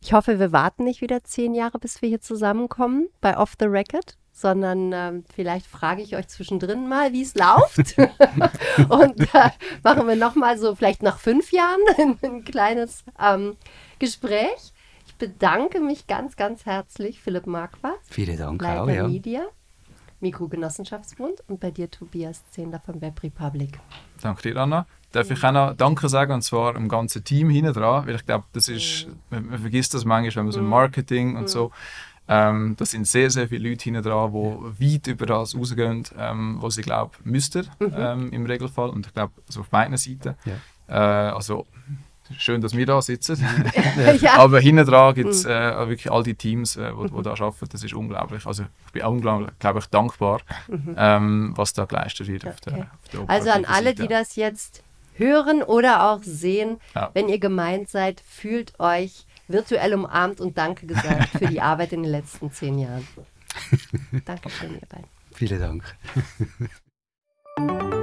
[0.00, 3.66] ich hoffe, wir warten nicht wieder zehn Jahre, bis wir hier zusammenkommen bei Off the
[3.66, 7.96] Record, sondern ähm, vielleicht frage ich euch zwischendrin mal, wie es läuft.
[8.88, 9.50] Und äh,
[9.84, 13.56] machen wir nochmal so, vielleicht nach fünf Jahren, ein, ein kleines ähm,
[14.00, 14.72] Gespräch.
[15.20, 17.98] Ich bedanke mich ganz, ganz herzlich, Philipp Marquardt.
[18.08, 19.08] Vielen Dank Leiter auch, ja.
[19.08, 19.42] Media.
[20.20, 23.80] Mikrogenossenschaftsbund und bei dir Tobias Zehnder von Web Republic.
[24.22, 24.86] Danke dir, Anna.
[25.10, 28.26] Darf ich auch noch Danke sagen, und zwar im ganzen Team hinten dran, weil ich
[28.26, 30.70] glaube, das ist, man, man, vergisst das manchmal, wenn man so im mm.
[30.70, 31.48] Marketing und mm.
[31.48, 31.72] so,
[32.28, 34.32] ähm, da sind sehr, sehr viele Leute hinten dran,
[34.78, 37.92] die weit über das rausgehen, ähm, was sie, glaube müssten, mhm.
[37.96, 38.90] ähm, im Regelfall.
[38.90, 40.36] Und ich glaube, also auf beiden Seiten.
[40.44, 40.54] Ja.
[40.86, 41.66] Äh, also
[42.36, 43.38] schön, dass wir da sitzen.
[44.20, 44.38] Ja.
[44.38, 45.48] Aber hinten dran gibt es äh,
[45.88, 47.68] wirklich all die Teams, äh, die wo da arbeiten.
[47.70, 48.46] Das ist unglaublich.
[48.46, 50.40] Also ich bin auch unglaublich, glaube ich, dankbar,
[50.96, 52.82] ähm, was da geleistet wird auf der, Okay.
[52.82, 54.02] auf der Also an alle, Seite.
[54.02, 54.82] die das jetzt
[55.14, 57.10] hören oder auch sehen, Ja.
[57.14, 62.02] wenn ihr gemeint seid, fühlt euch virtuell umarmt und Danke gesagt für die Arbeit in
[62.02, 63.06] den letzten zehn Jahren.
[64.24, 65.08] Dankeschön, ihr beiden.
[65.34, 65.84] Vielen Dank.